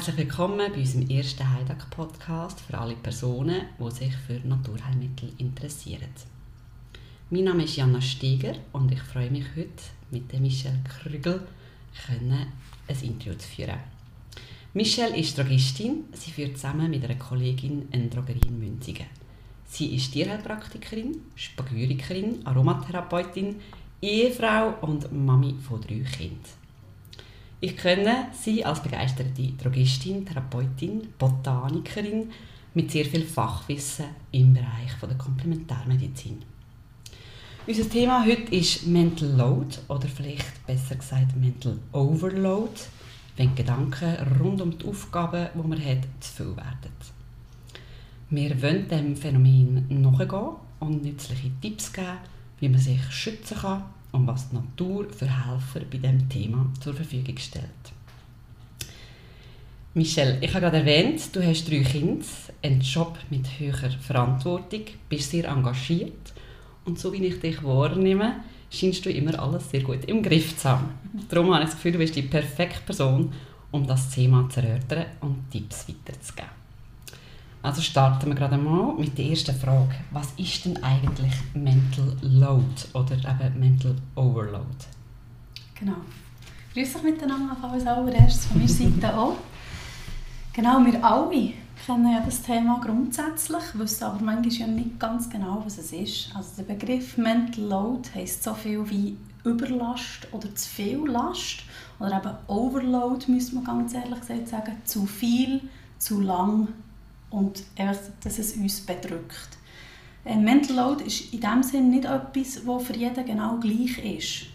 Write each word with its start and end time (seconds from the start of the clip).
Herzlich 0.00 0.16
willkommen 0.16 0.72
bei 0.72 0.78
unserem 0.78 1.10
ersten 1.10 1.52
Heidag-Podcast 1.52 2.58
für 2.60 2.78
alle 2.78 2.94
Personen, 2.94 3.66
die 3.78 3.90
sich 3.90 4.16
für 4.26 4.40
Naturheilmittel 4.48 5.30
interessieren. 5.36 6.08
Mein 7.28 7.44
Name 7.44 7.64
ist 7.64 7.76
Jana 7.76 8.00
Steiger 8.00 8.54
und 8.72 8.90
ich 8.90 9.02
freue 9.02 9.30
mich 9.30 9.44
heute, 9.54 9.68
mit 10.10 10.40
Michelle 10.40 10.78
Krügel 10.88 11.46
ein 12.08 12.46
Interview 13.02 13.34
zu 13.34 13.46
führen. 13.46 13.78
Michelle 14.72 15.18
ist 15.18 15.36
Drogistin. 15.36 16.04
Sie 16.14 16.30
führt 16.30 16.56
zusammen 16.56 16.90
mit 16.90 17.04
einer 17.04 17.16
Kollegin 17.16 17.86
eine 17.92 18.08
Drogerie 18.08 18.48
in 18.48 18.58
Münzigen. 18.58 19.04
Sie 19.66 19.94
ist 19.96 20.12
Tierheilpraktikerin, 20.12 21.18
Spagyrikerin, 21.34 22.46
Aromatherapeutin, 22.46 23.56
Ehefrau 24.00 24.76
und 24.80 25.12
Mami 25.12 25.56
von 25.56 25.82
drei 25.82 26.00
Kindern. 26.10 26.59
Ich 27.62 27.76
kenne 27.76 28.28
sie 28.32 28.64
als 28.64 28.82
begeisterte 28.82 29.52
Drogistin, 29.62 30.24
Therapeutin, 30.24 31.08
Botanikerin 31.18 32.30
mit 32.72 32.90
sehr 32.90 33.04
viel 33.04 33.22
Fachwissen 33.22 34.06
im 34.32 34.54
Bereich 34.54 34.94
der 35.02 35.18
Komplementärmedizin. 35.18 36.38
Unser 37.66 37.90
Thema 37.90 38.24
heute 38.24 38.54
ist 38.56 38.86
Mental 38.86 39.28
Load 39.28 39.76
oder 39.88 40.08
vielleicht 40.08 40.66
besser 40.66 40.94
gesagt 40.94 41.36
Mental 41.36 41.76
Overload, 41.92 42.72
wenn 43.36 43.54
Gedanken 43.54 44.16
rund 44.40 44.62
um 44.62 44.78
die 44.78 44.86
Aufgaben, 44.86 45.48
die 45.54 45.68
man 45.68 45.84
hat, 45.84 46.08
zu 46.20 46.32
viel 46.32 46.56
werden. 46.56 46.94
Wir 48.30 48.62
wollen 48.62 48.88
dem 48.88 49.14
Phänomen 49.14 49.86
nachgehen 50.00 50.56
und 50.78 51.04
nützliche 51.04 51.50
Tipps 51.60 51.92
geben, 51.92 52.16
wie 52.58 52.70
man 52.70 52.80
sich 52.80 53.02
schützen 53.10 53.58
kann 53.58 53.82
und 54.12 54.26
was 54.26 54.48
die 54.48 54.56
Natur 54.56 55.06
für 55.10 55.26
Helfer 55.26 55.80
bei 55.90 55.98
diesem 55.98 56.28
Thema 56.28 56.66
zur 56.80 56.94
Verfügung 56.94 57.36
stellt. 57.38 57.64
Michelle, 59.94 60.38
ich 60.40 60.50
habe 60.50 60.60
gerade 60.60 60.78
erwähnt, 60.78 61.34
du 61.34 61.44
hast 61.44 61.68
drei 61.68 61.82
Kinder, 61.82 62.24
einen 62.62 62.80
Job 62.80 63.18
mit 63.28 63.46
höherer 63.58 63.90
Verantwortung, 63.90 64.82
bist 65.08 65.30
sehr 65.30 65.48
engagiert 65.48 66.32
und 66.84 66.98
so 66.98 67.12
wie 67.12 67.26
ich 67.26 67.40
dich 67.40 67.62
wahrnehme, 67.64 68.36
scheinst 68.70 69.04
du 69.04 69.10
immer 69.10 69.36
alles 69.40 69.68
sehr 69.70 69.82
gut 69.82 70.04
im 70.04 70.22
Griff 70.22 70.56
zu 70.56 70.68
haben. 70.68 70.90
Darum 71.28 71.52
habe 71.52 71.64
ich 71.64 71.70
das 71.70 71.76
Gefühl, 71.76 71.92
du 71.92 71.98
bist 71.98 72.14
die 72.14 72.22
perfekte 72.22 72.80
Person, 72.86 73.32
um 73.72 73.86
das 73.86 74.10
Thema 74.10 74.48
zu 74.48 74.60
erörtern 74.60 75.06
und 75.20 75.50
Tipps 75.50 75.88
weiterzugeben. 75.88 76.59
Also 77.62 77.82
starten 77.82 78.28
wir 78.28 78.34
gerade 78.34 78.56
mal 78.56 78.94
mit 78.94 79.18
der 79.18 79.26
ersten 79.26 79.54
Frage. 79.54 79.94
Was 80.12 80.28
ist 80.38 80.64
denn 80.64 80.82
eigentlich 80.82 81.32
Mental 81.52 82.16
Load 82.22 82.64
oder 82.94 83.12
eben 83.16 83.60
Mental 83.60 83.94
Overload? 84.14 84.86
Genau. 85.78 85.96
Grüß 86.72 86.96
euch 86.96 87.02
miteinander 87.02 87.56
als 87.62 87.86
allererstes 87.86 88.46
von 88.46 88.58
meiner 88.58 88.68
Seite 88.68 89.14
auch. 89.18 89.36
Genau, 90.54 90.84
wir 90.84 91.04
alle 91.04 91.52
kennen 91.86 92.12
ja 92.12 92.22
das 92.24 92.42
Thema 92.42 92.80
grundsätzlich, 92.82 93.62
wissen 93.74 94.04
aber 94.04 94.22
manchmal 94.22 94.52
ja 94.54 94.66
nicht 94.66 94.98
ganz 94.98 95.28
genau, 95.28 95.62
was 95.64 95.78
es 95.78 95.92
ist. 95.92 96.34
Also 96.34 96.62
der 96.62 96.74
Begriff 96.74 97.18
Mental 97.18 97.64
Load 97.64 98.08
heisst 98.14 98.42
so 98.42 98.54
viel 98.54 98.88
wie 98.88 99.16
Überlast 99.44 100.28
oder 100.32 100.54
zu 100.54 100.68
viel 100.68 101.06
Last 101.06 101.64
oder 101.98 102.16
eben 102.18 102.36
Overload, 102.46 103.30
müsste 103.30 103.56
man 103.56 103.64
ganz 103.64 103.94
ehrlich 103.94 104.20
gesagt 104.20 104.48
sagen, 104.48 104.76
zu 104.84 105.06
viel, 105.06 105.60
zu 105.98 106.20
lang 106.20 106.68
und 107.30 107.62
einfach, 107.76 108.00
dass 108.22 108.38
es 108.38 108.54
uns 108.54 108.80
bedrückt. 108.80 109.58
Ein 110.24 110.44
Mental 110.44 110.76
Load 110.76 111.04
ist 111.04 111.32
in 111.32 111.40
dem 111.40 111.62
Sinne 111.62 111.88
nicht 111.88 112.04
etwas, 112.04 112.60
das 112.64 112.82
für 112.82 112.96
jeden 112.96 113.24
genau 113.24 113.56
gleich 113.58 113.98
ist. 113.98 114.46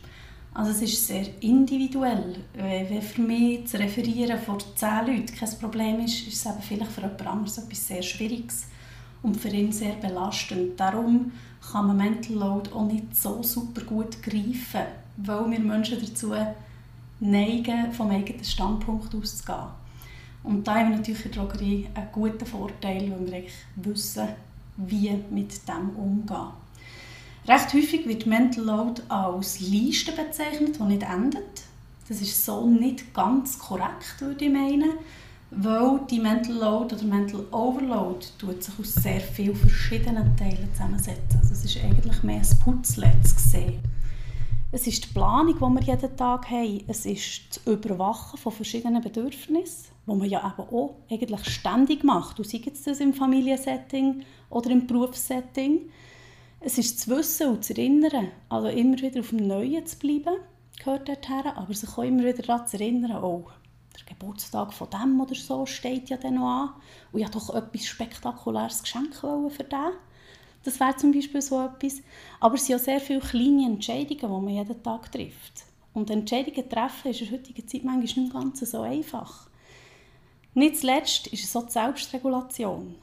Also 0.54 0.72
es 0.72 0.82
ist 0.84 1.08
sehr 1.08 1.26
individuell. 1.42 2.36
Wenn 2.54 3.02
für 3.02 3.22
mich 3.22 3.68
zu 3.68 3.78
referieren 3.78 4.40
vor 4.40 4.60
zehn 4.76 5.08
Leuten 5.08 5.36
kein 5.36 5.60
Problem 5.60 6.00
ist, 6.00 6.28
ist 6.28 6.36
es 6.36 6.46
eben 6.46 6.62
vielleicht 6.62 6.92
für 6.92 7.02
jemand 7.02 7.28
anderes 7.28 7.58
etwas 7.58 7.88
sehr 7.88 8.02
Schwieriges 8.02 8.68
und 9.22 9.36
für 9.36 9.50
ihn 9.50 9.72
sehr 9.72 9.96
belastend. 9.96 10.80
Darum 10.80 11.32
kann 11.72 11.88
man 11.88 11.98
Mental 11.98 12.36
Load 12.36 12.72
auch 12.72 12.86
nicht 12.86 13.16
so 13.16 13.42
super 13.42 13.82
gut 13.82 14.22
greifen, 14.22 14.86
weil 15.18 15.52
wir 15.52 15.60
Menschen 15.60 16.00
dazu 16.00 16.34
neigen, 17.20 17.92
vom 17.92 18.12
eigenen 18.12 18.44
Standpunkt 18.44 19.14
auszugehen. 19.16 19.68
Und 20.46 20.68
da 20.68 20.76
haben 20.76 20.92
wir 20.92 20.98
natürlich 20.98 21.26
in 21.26 21.32
der 21.32 21.44
Drogerie 21.44 21.88
einen 21.96 22.12
guten 22.12 22.46
Vorteil, 22.46 23.12
weil 23.12 23.32
wir 23.32 23.44
wissen, 23.78 24.28
wie 24.78 25.12
mit 25.32 25.68
dem 25.68 25.90
umgehen. 25.98 26.50
Recht 27.48 27.74
häufig 27.74 28.08
wird 28.08 28.26
Mental 28.28 28.64
Load 28.64 29.02
als 29.10 29.60
Liste 29.60 30.12
bezeichnet, 30.12 30.80
die 30.80 30.84
nicht 30.84 31.04
endet. 31.04 31.64
Das 32.08 32.22
ist 32.22 32.46
so 32.46 32.68
nicht 32.68 33.14
ganz 33.14 33.58
korrekt, 33.58 34.20
würde 34.20 34.46
ich 34.46 34.52
meinen, 34.52 34.94
weil 35.50 36.02
die 36.10 36.20
Mental 36.20 36.54
Load 36.54 36.96
oder 36.96 37.04
Mental 37.06 37.46
Overload 37.52 38.26
tut 38.38 38.64
sich 38.64 38.80
aus 38.80 38.94
sehr 38.96 39.22
vielen 39.22 39.56
verschiedenen 39.56 40.36
Teilen 40.38 40.70
zusammensetzen. 40.74 41.40
Also 41.40 41.54
es 41.54 41.66
ist 41.66 41.84
eigentlich 41.84 42.22
mehr 42.22 42.42
ein 42.42 42.60
Puzzle 42.64 43.12
zu 43.24 43.50
sehen. 43.50 43.80
Es 44.72 44.86
ist 44.86 45.06
die 45.06 45.14
Planung, 45.14 45.56
die 45.56 45.60
wir 45.88 45.96
jeden 45.96 46.18
Tag 46.18 46.50
haben. 46.52 46.84
Es 46.88 47.06
ist 47.06 47.42
das 47.50 47.74
Überwachen 47.74 48.38
von 48.38 48.52
verschiedenen 48.52 49.02
Bedürfnissen 49.02 49.95
wo 50.06 50.16
man 50.16 50.30
ja 50.30 50.40
eben 50.40 50.70
auch 50.70 50.96
eigentlich 51.10 51.46
ständig 51.46 52.04
macht. 52.04 52.40
Und 52.40 52.48
sei 52.48 52.62
es 52.66 52.84
das 52.84 53.00
im 53.00 53.14
Familiensetting 53.14 54.24
oder 54.50 54.70
im 54.70 54.88
Berufssetting. 54.88 55.90
Es 56.60 56.78
ist 56.78 57.00
zu 57.00 57.16
wissen 57.16 57.50
und 57.50 57.64
zu 57.64 57.74
erinnern, 57.74 58.30
also 58.50 58.68
immer 58.68 58.98
wieder 58.98 59.20
auf 59.20 59.30
dem 59.30 59.48
Neuen 59.48 59.86
zu 59.86 59.98
bleiben, 59.98 60.38
gehört 60.78 61.08
dorthin, 61.08 61.52
aber 61.56 61.74
sich 61.74 61.90
auch 61.90 62.04
immer 62.04 62.24
wieder 62.24 62.42
daran 62.42 62.66
zu 62.68 62.78
erinnern, 62.78 63.24
oh, 63.24 63.46
der 63.96 64.06
Geburtstag 64.06 64.74
von 64.74 64.90
dem 64.90 65.20
oder 65.22 65.36
so 65.36 65.66
steht 65.66 66.10
ja 66.10 66.18
dann 66.18 66.36
noch 66.36 66.48
an 66.48 66.70
und 67.12 67.22
ich 67.22 67.30
doch 67.30 67.54
etwas 67.54 67.86
spektakuläres 67.86 68.82
Geschenk 68.82 69.16
für 69.16 69.64
den. 69.64 69.92
Das 70.64 70.80
wäre 70.80 70.96
zum 70.96 71.12
Beispiel 71.12 71.42
so 71.42 71.64
etwas. 71.64 72.02
Aber 72.40 72.56
es 72.56 72.66
sind 72.66 72.74
ja 72.74 72.80
sehr 72.80 73.00
viele 73.00 73.20
kleine 73.20 73.68
Entscheidungen, 73.68 74.20
die 74.20 74.28
man 74.28 74.50
jeden 74.50 74.84
Tag 74.84 75.12
trifft. 75.12 75.66
Und 75.94 76.10
Entscheidungen 76.10 76.68
treffen 76.68 77.12
ist 77.12 77.22
in 77.22 77.30
der 77.30 77.38
heutigen 77.38 77.68
Zeit 77.68 77.84
manchmal 77.84 78.24
nicht 78.26 78.34
ganz 78.34 78.60
so 78.60 78.82
einfach. 78.82 79.48
Nicht 80.56 80.78
zuletzt 80.78 81.28
ist 81.28 81.44
es 81.44 81.52
so 81.52 81.62
die 81.62 81.72
Selbstregulation. 81.72 82.96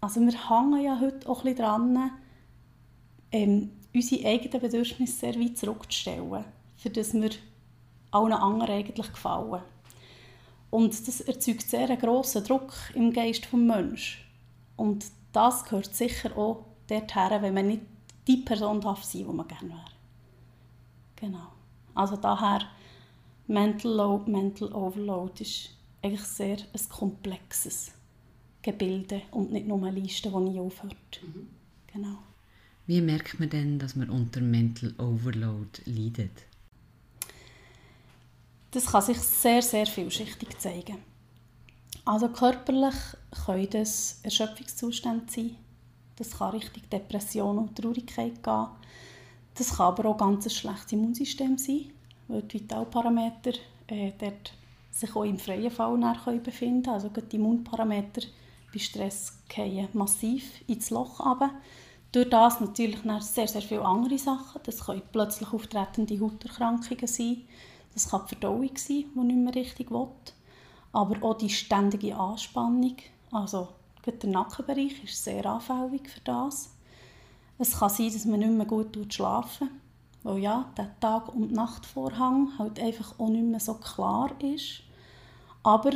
Also 0.00 0.20
wir 0.20 0.48
hängen 0.48 0.80
ja 0.80 0.98
heute 1.00 1.28
auch 1.28 1.40
ein 1.40 1.54
bisschen 1.54 1.58
dran, 1.58 2.10
ähm, 3.32 3.72
unsere 3.92 4.26
eigenen 4.28 4.60
Bedürfnisse 4.60 5.18
sehr 5.18 5.34
weit 5.34 5.58
zurückzustellen, 5.58 6.44
für 6.76 6.90
das 6.90 7.12
wir 7.12 7.30
allen 8.12 8.32
anderen 8.32 8.70
eigentlich 8.70 9.12
gefallen. 9.12 9.60
Und 10.70 11.08
das 11.08 11.20
erzeugt 11.20 11.68
sehr 11.68 11.88
einen 11.90 11.98
grossen 11.98 12.44
Druck 12.44 12.72
im 12.94 13.12
Geist 13.12 13.44
des 13.44 13.52
Menschen. 13.52 14.20
Und 14.76 15.04
das 15.32 15.64
gehört 15.64 15.92
sicher 15.92 16.36
auch 16.38 16.64
dorthin, 16.86 17.42
wenn 17.42 17.54
man 17.54 17.66
nicht 17.66 17.82
die 18.28 18.36
Person 18.36 18.80
darf 18.80 19.02
sein, 19.02 19.26
die 19.26 19.32
man 19.32 19.48
gerne 19.48 19.70
wäre. 19.70 19.84
Genau. 21.16 21.48
Also 21.92 22.16
daher 22.16 22.62
Mental 23.48 23.92
Load, 23.92 24.30
Mental 24.30 24.72
Overload 24.72 25.42
ist 25.42 25.70
eigentlich 26.02 26.24
sehr 26.24 26.56
ein 26.58 26.88
komplexes 26.88 27.92
Gebilde 28.62 29.22
und 29.30 29.52
nicht 29.52 29.66
nur 29.66 29.78
eine 29.84 29.98
Liste, 29.98 30.30
die 30.30 30.36
nie 30.36 30.60
aufhört. 30.60 31.20
Mhm. 31.22 31.48
Genau. 31.92 32.18
Wie 32.86 33.00
merkt 33.00 33.38
man 33.38 33.50
denn, 33.50 33.78
dass 33.78 33.96
man 33.96 34.10
unter 34.10 34.40
Mental 34.40 34.94
Overload 34.98 35.82
leidet? 35.84 36.44
Das 38.72 38.86
kann 38.86 39.02
sich 39.02 39.18
sehr, 39.18 39.62
sehr 39.62 39.86
vielschichtig 39.86 40.58
zeigen. 40.58 40.98
Also 42.04 42.28
körperlich 42.28 42.94
können 43.44 43.68
das 43.70 44.20
Erschöpfungszustände 44.22 45.24
sein. 45.30 45.56
Das 46.16 46.38
kann 46.38 46.50
Richtung 46.50 46.82
Depression 46.90 47.58
und 47.58 47.76
Traurigkeit 47.76 48.42
gehen. 48.42 48.66
Das 49.54 49.76
kann 49.76 49.86
aber 49.86 50.08
auch 50.10 50.16
ganz 50.16 50.46
ein 50.46 50.50
schlechtes 50.50 50.92
Immunsystem 50.92 51.58
sein, 51.58 51.90
weil 52.28 52.42
die 52.42 52.60
Vitalparameter 52.60 53.52
äh, 53.88 54.12
dort 54.18 54.52
sich 55.00 55.16
auch 55.16 55.24
im 55.24 55.38
freien 55.38 55.70
Fall 55.70 56.40
befinden 56.40 56.82
können. 56.82 56.94
Also 56.94 57.08
die 57.08 57.36
Immunparameter 57.36 58.22
bei 58.72 58.78
Stress 58.78 59.38
fallen 59.52 59.88
massiv 59.92 60.62
ins 60.66 60.90
Loch 60.90 61.20
runter. 61.20 61.50
Durch 62.12 62.28
das 62.28 62.60
natürlich 62.60 63.00
sehr, 63.20 63.48
sehr 63.48 63.62
viele 63.62 63.84
andere 63.84 64.18
Sachen. 64.18 64.60
Das 64.64 64.84
können 64.84 65.02
plötzlich 65.12 65.52
auftretende 65.52 66.20
Hauterkrankungen 66.20 67.06
sein. 67.06 67.42
Das 67.94 68.08
kann 68.08 68.22
die 68.24 68.34
Verdauung 68.34 68.76
sein, 68.76 69.04
die 69.14 69.20
nicht 69.20 69.36
mehr 69.36 69.54
richtig 69.54 69.90
will. 69.90 70.08
Aber 70.92 71.24
auch 71.24 71.38
die 71.38 71.50
ständige 71.50 72.16
Anspannung. 72.16 72.96
Also 73.30 73.68
der 74.06 74.30
Nackenbereich 74.30 75.04
ist 75.04 75.22
sehr 75.22 75.46
anfällig 75.46 76.08
für 76.08 76.20
das. 76.20 76.74
Es 77.58 77.78
kann 77.78 77.90
sein, 77.90 78.12
dass 78.12 78.24
man 78.24 78.40
nicht 78.40 78.52
mehr 78.52 78.66
gut 78.66 78.96
schlafen 79.12 79.70
weil 80.22 80.38
ja, 80.38 80.70
der 80.76 80.98
Tag- 81.00 81.34
und 81.34 81.52
Nachtvorhang 81.52 82.58
halt 82.58 82.78
einfach 82.80 83.18
auch 83.18 83.28
nicht 83.28 83.44
mehr 83.44 83.60
so 83.60 83.74
klar 83.74 84.30
ist. 84.42 84.82
Aber 85.62 85.92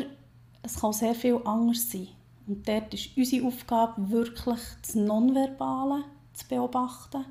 es 0.62 0.80
kann 0.80 0.92
sehr 0.92 1.14
viel 1.14 1.40
anders 1.44 1.90
sein. 1.90 2.08
Und 2.46 2.68
dort 2.68 2.92
ist 2.92 3.16
unsere 3.16 3.46
Aufgabe, 3.46 4.10
wirklich 4.10 4.60
das 4.82 4.94
Nonverbale 4.94 6.04
zu 6.34 6.46
beobachten 6.48 7.24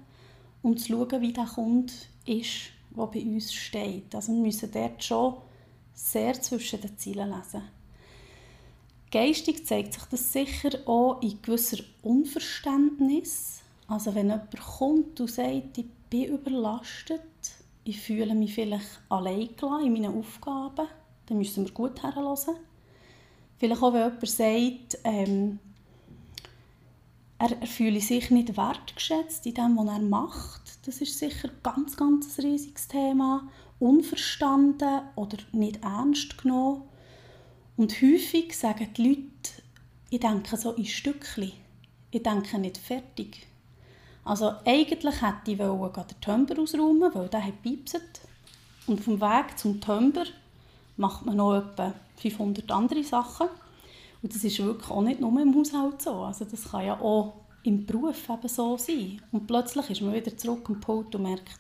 und 0.62 0.80
zu 0.80 0.94
schauen, 0.94 1.22
wie 1.22 1.34
der 1.34 1.46
Kunde 1.46 1.94
ist, 2.26 2.72
der 2.96 3.06
bei 3.06 3.22
uns 3.22 3.54
steht. 3.54 4.16
Also 4.16 4.34
wir 4.34 4.42
müssen 4.42 4.72
dort 4.72 5.04
schon 5.04 5.36
sehr 5.94 6.34
zwischen 6.42 6.82
den 6.82 6.98
Zielen 6.98 7.30
lesen. 7.30 7.64
Geistig 9.12 9.68
zeigt 9.68 9.94
sich 9.94 10.04
das 10.06 10.34
sicher 10.34 10.72
auch 10.88 11.22
in 11.22 11.40
gewisser 11.44 11.84
Unverständnis. 12.02 13.62
Also 13.88 14.16
wenn 14.16 14.30
jemand 14.30 14.60
kommt 14.60 15.20
und 15.22 15.30
sagt, 15.30 15.78
ich 15.78 15.86
bin 16.10 16.34
überlastet, 16.34 17.22
ich 17.84 18.00
fühle 18.00 18.34
mich 18.34 18.56
vielleicht 18.56 19.02
allein 19.10 19.50
in 19.84 19.94
meinen 19.94 20.18
Aufgaben, 20.18 20.88
dann 21.28 21.38
müssen 21.38 21.66
wir 21.66 21.74
gut 21.74 22.04
herhören. 22.04 22.58
Vielleicht 23.58 23.82
auch, 23.82 23.94
wenn 23.94 24.12
jemand 24.12 24.30
sagt, 24.30 25.00
ähm, 25.04 25.60
er, 27.40 27.60
er 27.60 27.68
fühle 27.68 28.00
sich 28.00 28.30
nicht 28.32 28.56
wertgeschätzt 28.58 29.46
in 29.46 29.54
dem, 29.54 29.78
was 29.78 29.88
er 29.88 30.00
macht. 30.00 30.88
Das 30.88 31.02
ist 31.02 31.18
sicher 31.18 31.50
ein 31.50 31.58
ganz, 31.62 31.98
ganz 31.98 32.38
riesiges 32.40 32.88
Thema. 32.88 33.48
Unverstanden 33.80 35.02
oder 35.16 35.38
nicht 35.52 35.84
ernst 35.84 36.38
genommen. 36.38 36.84
Und 37.76 38.02
häufig 38.02 38.58
sagen 38.58 38.88
die 38.96 39.08
Leute, 39.10 39.64
ich 40.10 40.20
denke 40.20 40.58
so 40.58 40.72
in 40.74 40.86
Stückchen. 40.86 41.52
Ich 42.12 42.24
denke 42.24 42.60
nicht 42.60 42.78
fertig. 42.78 43.48
Also 44.24 44.54
eigentlich 44.66 45.22
hätte 45.22 45.52
ich 45.52 45.58
den 45.58 46.22
Tömper 46.22 46.62
ausräumen, 46.62 47.14
weil 47.14 47.28
der 47.28 47.46
hat 47.46 47.62
piepset. 47.62 48.22
Und 48.88 49.02
vom 49.02 49.20
Weg 49.20 49.58
zum 49.58 49.82
Tömper 49.82 50.26
macht 50.98 51.26
man 51.26 51.38
noch 51.38 51.56
etwa 51.56 51.94
500 52.18 52.72
andere 52.72 53.04
Sachen. 53.04 53.48
Und 54.22 54.34
das 54.34 54.44
ist 54.44 54.60
wirklich 54.60 54.90
auch 54.90 55.02
nicht 55.02 55.20
nur 55.20 55.40
im 55.42 55.56
Haushalt 55.56 56.02
so. 56.02 56.22
Also 56.22 56.46
das 56.46 56.72
kann 56.72 56.86
ja 56.86 57.00
auch 57.00 57.34
im 57.64 57.86
Beruf 57.86 58.30
eben 58.30 58.48
so 58.48 58.78
sein. 58.78 59.22
Und 59.32 59.48
plötzlich 59.48 59.90
ist 59.90 60.02
man 60.02 60.14
wieder 60.14 60.36
zurück 60.38 60.70
am 60.70 60.80
Pult 60.80 61.16
und 61.16 61.24
merkt, 61.24 61.60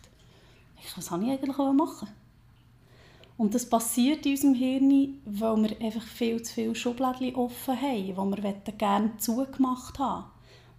was 0.95 1.11
habe 1.11 1.23
ich 1.23 1.31
eigentlich 1.31 1.57
machen 1.57 2.09
Und 3.37 3.55
das 3.55 3.69
passiert 3.69 4.25
in 4.25 4.33
unserem 4.33 4.53
Hirn, 4.53 5.21
weil 5.25 5.63
wir 5.63 5.81
einfach 5.81 6.03
viel 6.03 6.41
zu 6.41 6.53
viele 6.53 6.75
Schubladen 6.75 7.35
offen 7.35 7.81
haben, 7.81 8.33
die 8.35 8.43
wir 8.43 8.53
gerne 8.77 9.17
zugemacht 9.17 9.97
haben. 9.99 10.25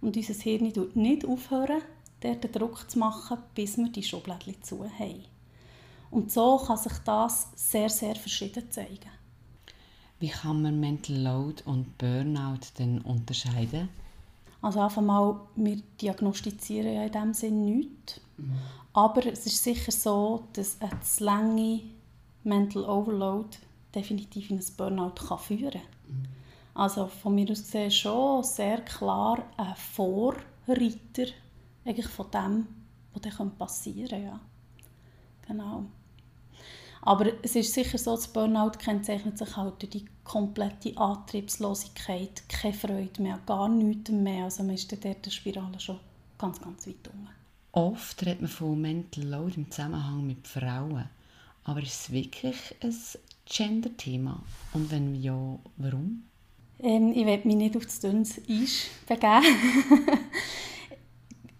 Und 0.01 0.15
unser 0.15 0.33
Hirn 0.33 0.71
tut 0.71 0.95
nicht 0.95 1.25
aufhören, 1.25 1.81
dort 2.21 2.55
Druck 2.55 2.89
zu 2.89 2.99
machen, 2.99 3.37
bis 3.55 3.77
wir 3.77 3.89
die 3.89 4.03
Schubladen 4.03 4.61
zu 4.61 4.83
haben. 4.83 5.34
Und 6.15 6.31
so 6.31 6.57
kann 6.65 6.77
sich 6.77 6.97
das 7.03 7.49
sehr, 7.55 7.89
sehr 7.89 8.15
verschieden 8.15 8.71
zeigen. 8.71 9.11
Wie 10.17 10.29
kann 10.29 10.61
man 10.61 10.79
Mental 10.79 11.17
Load 11.17 11.61
und 11.65 11.97
Burnout 11.97 12.61
denn 12.79 13.01
unterscheiden? 13.01 13.89
Also 14.61 14.79
einfach 14.79 15.01
mal, 15.01 15.41
wir 15.57 15.75
diagnostizieren 16.01 16.93
ja 16.93 17.03
in 17.03 17.11
dem 17.11 17.33
Sinne 17.33 17.65
nichts. 17.65 18.21
Mhm. 18.37 18.53
Aber 18.93 19.25
es 19.25 19.45
ist 19.45 19.61
sicher 19.61 19.91
so, 19.91 20.47
dass 20.53 20.79
eine 20.79 21.01
zu 21.01 21.25
lange 21.25 21.81
Mental 22.45 22.85
Overload 22.85 23.49
definitiv 23.93 24.51
in 24.51 24.59
ein 24.59 24.65
Burnout 24.77 25.15
kann 25.15 25.37
führen 25.37 25.81
kann. 25.81 25.81
Mhm. 26.07 26.25
Also 26.75 27.07
von 27.07 27.35
mir 27.35 27.51
aus 27.51 27.59
gesehen 27.59 27.91
schon 27.91 28.41
sehr 28.41 28.79
klar 28.85 29.43
ein 29.57 29.75
Vorreiter 29.75 31.27
eigentlich 31.83 32.07
von 32.07 32.31
dem, 32.31 32.67
was 33.13 33.35
dann 33.37 33.51
passieren 33.57 34.07
kann. 34.07 34.23
Ja. 34.23 34.39
Genau. 35.45 35.85
Aber 37.05 37.31
es 37.43 37.55
ist 37.55 37.73
sicher 37.73 37.99
so, 37.99 38.15
das 38.15 38.27
Burnout 38.27 38.79
kennzeichnet 38.79 39.37
sich 39.37 39.55
halt 39.55 39.79
durch 39.81 39.91
die 39.91 40.05
komplette 40.23 40.97
Antriebslosigkeit, 40.97 42.49
keine 42.49 42.73
Freude 42.73 43.21
mehr, 43.21 43.39
gar 43.45 43.69
nichts 43.69 44.09
mehr. 44.09 44.45
Also 44.45 44.63
man 44.63 44.73
ist 44.73 44.91
in 44.91 44.99
dieser 44.99 45.31
Spirale 45.31 45.79
schon 45.79 45.99
ganz, 46.39 46.59
ganz 46.59 46.87
weit 46.87 47.07
unten. 47.13 47.29
Oft 47.73 48.25
redet 48.25 48.41
man 48.41 48.49
von 48.49 48.81
Mental 48.81 49.23
Load 49.23 49.53
im 49.55 49.69
Zusammenhang 49.69 50.25
mit 50.25 50.47
Frauen. 50.47 51.07
Aber 51.63 51.81
ist 51.81 52.01
es 52.01 52.11
wirklich 52.11 52.55
ein 52.81 52.95
Gender-Thema? 53.45 54.41
Und 54.73 54.89
wenn 54.89 55.21
ja, 55.21 55.59
warum? 55.77 56.23
Ähm, 56.79 57.11
ich 57.15 57.25
werde 57.25 57.47
mich 57.47 57.57
nicht 57.57 57.77
auf 57.77 57.85
das 57.85 57.99
dünnes 57.99 58.41
Eis 58.49 58.87
begeben. 59.07 59.43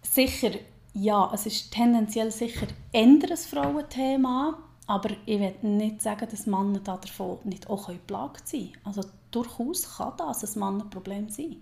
sicher, 0.02 0.52
ja, 0.94 1.30
es 1.32 1.46
ist 1.46 1.70
tendenziell 1.70 2.32
sicher 2.32 2.66
eher 2.92 3.02
ein 3.02 3.36
Frauenthema. 3.36 4.65
Aber 4.86 5.10
ich 5.26 5.40
will 5.40 5.54
nicht 5.62 6.02
sagen, 6.02 6.28
dass 6.30 6.46
Männer 6.46 6.78
davon 6.78 7.38
nicht 7.44 7.68
auch 7.68 7.88
geplagt 7.88 8.48
sein 8.48 8.72
können. 8.72 8.80
Also 8.84 9.02
durchaus 9.30 9.96
kann 9.96 10.14
das 10.16 10.44
ein 10.44 10.60
Mannenproblem 10.60 11.28
sein. 11.28 11.56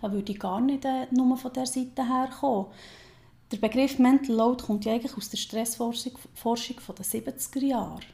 Da 0.00 0.12
würde 0.12 0.32
ich 0.32 0.38
gar 0.38 0.60
nicht 0.60 0.84
äh, 0.84 1.06
nur 1.10 1.36
von 1.38 1.52
der 1.52 1.66
Seite 1.66 2.06
her 2.06 2.28
kommen. 2.38 2.66
Der 3.50 3.56
Begriff 3.58 3.98
Mental 3.98 4.36
Load 4.36 4.62
kommt 4.64 4.84
ja 4.84 4.92
eigentlich 4.92 5.16
aus 5.16 5.30
der 5.30 5.38
Stressforschung 5.38 6.18
Forschung 6.34 6.78
von 6.80 6.96
den 6.96 7.04
70er 7.04 7.64
Jahren. 7.64 8.04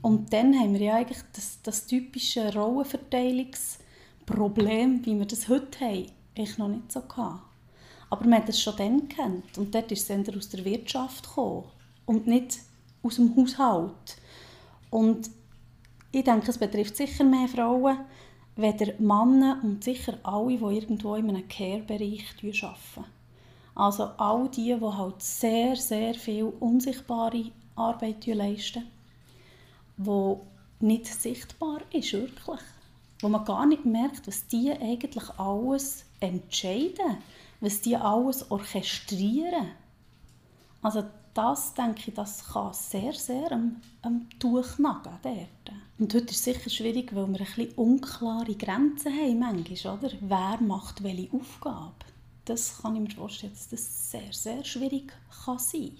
Und 0.00 0.32
dann 0.32 0.58
haben 0.58 0.72
wir 0.74 0.80
ja 0.80 0.96
eigentlich 0.96 1.22
das, 1.34 1.60
das 1.62 1.86
typische 1.86 2.52
Rollenverteilungsproblem, 2.54 5.04
wie 5.04 5.18
wir 5.18 5.26
das 5.26 5.48
heute 5.48 5.80
haben, 5.80 6.06
ich 6.34 6.56
noch 6.58 6.68
nicht 6.68 6.92
so 6.92 7.02
gehabt. 7.02 7.42
Aber 8.10 8.26
man 8.26 8.40
hat 8.40 8.48
es 8.48 8.60
schon 8.60 8.76
dann 8.76 9.08
kennt 9.08 9.56
und 9.56 9.72
dort 9.74 9.92
ist 9.92 10.10
es 10.10 10.36
aus 10.36 10.48
der 10.50 10.64
Wirtschaft 10.64 11.26
gekommen 11.26 11.64
und 12.04 12.26
nicht 12.26 12.58
aus 13.02 13.16
dem 13.16 13.36
Haushalt. 13.36 14.16
Und 14.90 15.30
ich 16.10 16.24
denke, 16.24 16.50
es 16.50 16.58
betrifft 16.58 16.96
sicher 16.96 17.24
mehr 17.24 17.48
Frauen, 17.48 17.98
weder 18.56 18.92
Männer 18.98 19.60
und 19.62 19.82
sicher 19.82 20.18
alle, 20.22 20.58
die 20.58 20.76
irgendwo 20.76 21.14
in 21.14 21.30
einem 21.30 21.48
Care-Bereich 21.48 22.24
arbeiten. 22.62 23.10
Also 23.74 24.04
all 24.18 24.48
die, 24.48 24.74
die 24.78 24.84
halt 24.84 25.22
sehr, 25.22 25.76
sehr 25.76 26.14
viel 26.14 26.52
unsichtbare 26.60 27.50
Arbeit 27.74 28.26
leisten, 28.26 28.84
die 29.96 30.36
nicht 30.80 31.06
sichtbar 31.06 31.80
ist, 31.92 32.12
wirklich. 32.12 32.60
Wo 33.20 33.28
man 33.28 33.44
gar 33.44 33.64
nicht 33.66 33.86
merkt, 33.86 34.26
was 34.26 34.46
die 34.46 34.72
eigentlich 34.72 35.30
alles 35.38 36.04
entscheiden, 36.20 37.18
was 37.60 37.80
die 37.80 37.96
alles 37.96 38.50
orchestrieren. 38.50 39.68
Also 40.82 41.04
das, 41.34 41.74
denke 41.74 42.02
ich, 42.08 42.14
das 42.14 42.44
kann 42.52 42.72
sehr, 42.72 43.12
sehr 43.12 43.52
am, 43.52 43.76
am 44.02 44.28
Durchnagen 44.38 45.12
dort. 45.22 45.76
Und 45.98 46.14
heute 46.14 46.26
ist 46.26 46.32
es 46.32 46.44
sicher 46.44 46.70
schwierig, 46.70 47.14
weil 47.14 47.28
wir 47.28 47.40
ein 47.40 47.46
bisschen 47.46 47.72
unklare 47.74 48.54
Grenzen 48.54 49.12
haben 49.12 49.38
manchmal, 49.38 49.98
oder? 49.98 50.10
Wer 50.20 50.60
macht 50.60 51.02
welche 51.02 51.32
Aufgabe? 51.32 51.94
Das 52.44 52.82
kann 52.82 52.96
ich 52.96 53.02
mir 53.02 53.10
vorstellen, 53.10 53.52
dass 53.52 53.68
das 53.68 54.10
sehr, 54.10 54.32
sehr 54.32 54.64
schwierig 54.64 55.12
kann 55.44 55.58
sein 55.58 55.92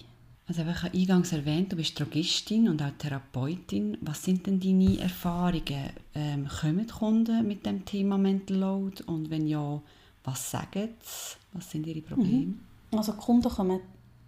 also 0.45 0.61
ich 0.61 0.83
habe 0.83 0.97
eingangs 0.97 1.31
erwähnt, 1.31 1.71
du 1.71 1.77
bist 1.77 1.97
Drogistin 1.97 2.67
und 2.67 2.81
auch 2.81 2.91
Therapeutin. 2.97 3.97
Was 4.01 4.23
sind 4.23 4.45
denn 4.45 4.59
deine 4.59 4.99
Erfahrungen? 4.99 5.91
Ähm, 6.13 6.47
kommen 6.47 6.87
Kunden 6.87 7.47
mit 7.47 7.65
dem 7.65 7.85
Thema 7.85 8.17
Mental 8.17 8.57
Load? 8.57 9.03
Und 9.03 9.29
wenn 9.29 9.47
ja, 9.47 9.81
was 10.23 10.51
sagen 10.51 10.89
sie? 11.01 11.37
Was 11.53 11.71
sind 11.71 11.87
ihre 11.87 12.01
Probleme? 12.01 12.45
Mhm. 12.47 12.59
Also 12.91 13.13
Kunden 13.13 13.49
kommen 13.49 13.79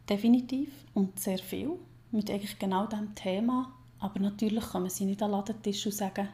definitiv 0.10 0.70
und 0.94 1.20
sehr 1.20 1.40
viel 1.40 1.72
mit 2.12 2.30
eigentlich 2.30 2.58
genau 2.60 2.86
diesem 2.86 3.14
Thema. 3.16 3.72
Aber 4.00 4.20
natürlich 4.20 4.64
kommen 4.66 4.90
sie 4.90 5.06
nicht 5.06 5.22
an 5.22 5.32
den 5.32 5.38
Ladentisch 5.38 5.86
und 5.86 5.94
sagen, 5.94 6.30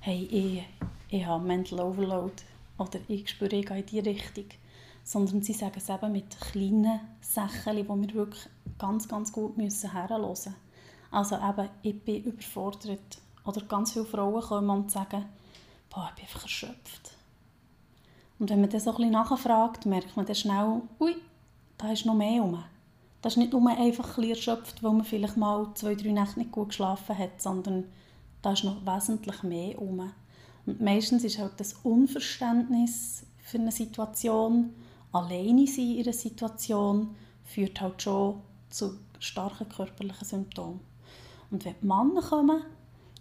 hey, 0.00 0.24
ich, 0.30 0.62
ich 1.08 1.26
habe 1.26 1.44
Mental 1.44 1.80
Overload 1.80 2.34
oder 2.78 2.98
ich 3.08 3.28
spüre, 3.28 3.56
ich 3.56 3.66
gehe 3.66 3.78
in 3.78 3.86
diese 3.86 4.06
Richtung. 4.06 4.46
Sondern 5.04 5.42
sie 5.42 5.52
sagen 5.52 5.74
es 5.76 5.88
eben 5.88 6.12
mit 6.12 6.40
kleinen 6.40 7.00
Sachen, 7.20 7.76
die 7.76 7.88
wir 7.88 8.14
wirklich 8.14 8.48
ganz, 8.78 9.06
ganz 9.06 9.32
gut 9.32 9.56
müssen 9.56 9.92
herhören 9.92 10.28
müssen. 10.28 10.54
Also 11.10 11.36
eben, 11.36 11.68
ich 11.82 12.02
bin 12.02 12.24
überfordert. 12.24 13.18
Oder 13.44 13.60
ganz 13.62 13.92
viele 13.92 14.04
Frauen 14.04 14.42
kommen 14.42 14.70
und 14.70 14.90
sagen, 14.90 15.24
boah, 15.90 16.08
ich 16.10 16.14
bin 16.16 16.24
einfach 16.24 16.42
erschöpft. 16.42 17.12
Und 18.38 18.50
wenn 18.50 18.60
man 18.60 18.70
das 18.70 18.84
so 18.84 18.90
ein 18.90 18.96
bisschen 18.96 19.12
nachfragt, 19.12 19.86
merkt 19.86 20.16
man 20.16 20.26
dann 20.26 20.34
schnell, 20.34 20.82
ui, 21.00 21.16
da 21.78 21.92
ist 21.92 22.04
noch 22.04 22.14
mehr 22.14 22.40
rum. 22.42 22.62
Das 23.22 23.34
ist 23.34 23.38
nicht 23.38 23.52
nur 23.52 23.68
einfach 23.68 24.18
ein 24.18 24.30
erschöpft, 24.30 24.82
weil 24.82 24.92
man 24.92 25.04
vielleicht 25.04 25.36
mal 25.36 25.72
zwei, 25.74 25.94
drei 25.94 26.10
Nächte 26.10 26.38
nicht 26.38 26.52
gut 26.52 26.68
geschlafen 26.68 27.16
hat, 27.16 27.40
sondern 27.40 27.84
da 28.42 28.52
ist 28.52 28.64
noch 28.64 28.84
wesentlich 28.84 29.42
mehr 29.42 29.80
um. 29.80 30.12
Und 30.66 30.80
meistens 30.80 31.24
ist 31.24 31.38
halt 31.38 31.52
das 31.58 31.74
Unverständnis 31.82 33.24
für 33.38 33.58
eine 33.58 33.72
Situation, 33.72 34.74
alleine 35.12 35.66
sein 35.66 35.96
in 35.96 36.02
einer 36.02 36.12
Situation, 36.12 37.14
führt 37.44 37.80
halt 37.80 38.02
schon 38.02 38.42
zu 38.68 38.98
starken 39.18 39.68
körperlichen 39.68 40.26
Symptomen. 40.26 40.80
Und 41.50 41.64
wenn 41.64 41.74
die 41.80 41.86
Männer 41.86 42.22
kommen, 42.22 42.62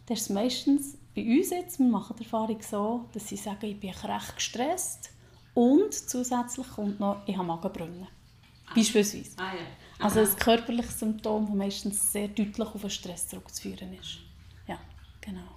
dann 0.06 0.18
ist 0.18 0.24
es 0.24 0.30
meistens 0.30 0.98
bei 1.16 1.24
uns 1.24 1.50
jetzt, 1.52 1.80
wir 1.80 1.88
machen 1.88 2.16
die 2.20 2.24
Erfahrung 2.24 2.62
so, 2.62 3.06
dass 3.14 3.28
sie 3.28 3.38
sagen, 3.38 3.66
ich 3.66 3.80
bin 3.80 3.92
recht 3.92 4.36
gestresst 4.36 5.12
und 5.54 5.94
zusätzlich 5.94 6.68
kommt 6.70 7.00
noch, 7.00 7.22
ich 7.26 7.38
habe 7.38 7.48
Magenbrunnen. 7.48 8.08
Ah. 8.68 8.74
Beispielsweise. 8.76 9.32
Ah, 9.38 9.54
ja. 9.54 9.62
Also 10.00 10.20
ein 10.20 10.36
körperliches 10.36 11.00
Symptom, 11.00 11.48
das 11.48 11.56
meistens 11.56 12.12
sehr 12.12 12.28
deutlich 12.28 12.68
auf 12.68 12.82
einen 12.82 12.90
Stress 12.90 13.28
zurückzuführen 13.28 13.94
ist. 13.94 14.20
Ja, 14.68 14.78
genau. 15.22 15.48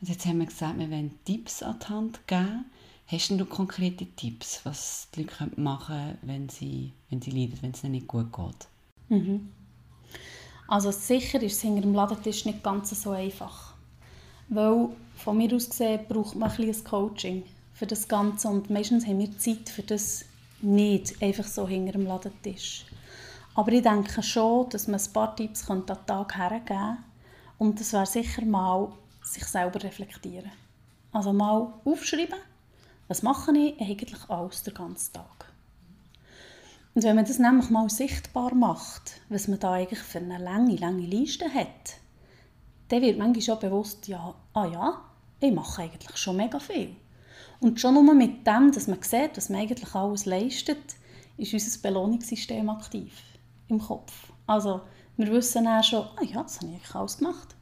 Also 0.00 0.12
jetzt 0.12 0.24
haben 0.26 0.38
wir 0.38 0.46
gesagt, 0.46 0.78
wir 0.78 0.90
wollen 0.90 1.18
Tipps 1.24 1.62
an 1.62 1.78
die 1.78 1.86
Hand 1.88 2.26
geben. 2.26 2.64
Hast 3.06 3.30
du 3.30 3.44
konkrete 3.44 4.06
Tipps, 4.06 4.60
was 4.64 5.08
die 5.14 5.22
Leute 5.24 5.50
machen 5.60 5.96
können, 5.96 6.18
wenn 6.22 6.48
sie, 6.48 6.92
wenn 7.10 7.20
sie 7.20 7.32
leiden, 7.32 7.58
wenn 7.60 7.72
es 7.72 7.82
ihnen 7.82 7.92
nicht 7.92 8.06
gut 8.06 8.32
geht? 8.32 8.68
Mhm. 9.08 9.50
Also 10.68 10.92
sicher 10.92 11.42
ist 11.42 11.54
es 11.54 11.60
hinter 11.62 11.82
dem 11.82 11.94
Ladentisch 11.94 12.44
nicht 12.44 12.62
ganz 12.62 12.90
so 13.02 13.10
einfach. 13.10 13.74
Weil 14.48 14.90
von 15.16 15.36
mir 15.36 15.54
aus 15.54 15.68
gesehen 15.68 16.00
braucht 16.08 16.36
man 16.36 16.50
ein 16.50 16.56
bisschen 16.56 16.84
Coaching 16.84 17.42
für 17.74 17.86
das 17.86 18.06
Ganze 18.06 18.48
und 18.48 18.70
meistens 18.70 19.06
haben 19.06 19.18
wir 19.18 19.36
Zeit 19.38 19.68
für 19.68 19.82
das 19.82 20.24
nicht, 20.62 21.20
einfach 21.20 21.44
so 21.44 21.66
hinter 21.66 21.92
dem 21.92 22.06
Ladentisch. 22.06 22.84
Aber 23.54 23.72
ich 23.72 23.82
denke 23.82 24.22
schon, 24.22 24.68
dass 24.70 24.86
man 24.86 25.00
ein 25.00 25.12
paar 25.12 25.34
Tipps 25.34 25.68
an 25.68 25.84
den 25.84 25.96
Tag 26.06 26.36
hergeben 26.36 26.66
könnte 26.66 26.96
und 27.58 27.80
das 27.80 27.92
wäre 27.92 28.06
sicher 28.06 28.44
mal 28.44 28.92
sich 29.22 29.44
selber 29.44 29.82
reflektieren. 29.82 30.50
Also 31.12 31.32
mal 31.32 31.74
aufschreiben, 31.84 32.38
was 33.08 33.22
mache 33.22 33.56
ich 33.56 33.80
eigentlich 33.80 34.30
alles 34.30 34.62
den 34.62 34.74
ganzen 34.74 35.12
Tag. 35.12 35.52
Und 36.94 37.04
wenn 37.04 37.16
man 37.16 37.24
das 37.24 37.38
nämlich 37.38 37.70
mal 37.70 37.90
sichtbar 37.90 38.54
macht, 38.54 39.20
was 39.28 39.48
man 39.48 39.58
da 39.58 39.72
eigentlich 39.72 40.00
für 40.00 40.18
eine 40.18 40.38
lange, 40.38 40.76
lange 40.76 41.02
Liste 41.02 41.52
hat, 41.52 41.96
dann 42.88 43.02
wird 43.02 43.18
manchmal 43.18 43.42
schon 43.42 43.58
bewusst, 43.58 44.08
ja, 44.08 44.34
ah 44.54 44.66
ja, 44.66 45.00
ich 45.40 45.52
mache 45.52 45.82
eigentlich 45.82 46.16
schon 46.16 46.36
mega 46.36 46.58
viel. 46.58 46.96
Und 47.60 47.80
schon 47.80 47.94
nur 47.94 48.14
mit 48.14 48.46
dem, 48.46 48.72
dass 48.72 48.86
man 48.86 49.02
sieht, 49.02 49.36
was 49.36 49.48
man 49.48 49.60
eigentlich 49.60 49.94
alles 49.94 50.24
leistet, 50.24 50.96
ist 51.36 51.52
unser 51.52 51.80
Belohnungssystem 51.82 52.68
aktiv 52.70 53.12
im 53.70 53.80
Kopf. 53.80 54.32
Also 54.46 54.82
wir 55.16 55.30
wissen 55.32 55.64
dann 55.64 55.82
schon, 55.82 56.06
ah 56.16 56.24
ja, 56.24 56.42
das 56.42 56.56
habe 56.56 56.66
ich 56.66 56.74
eigentlich 56.74 56.94
alles 56.94 57.18
gemacht. 57.18 57.56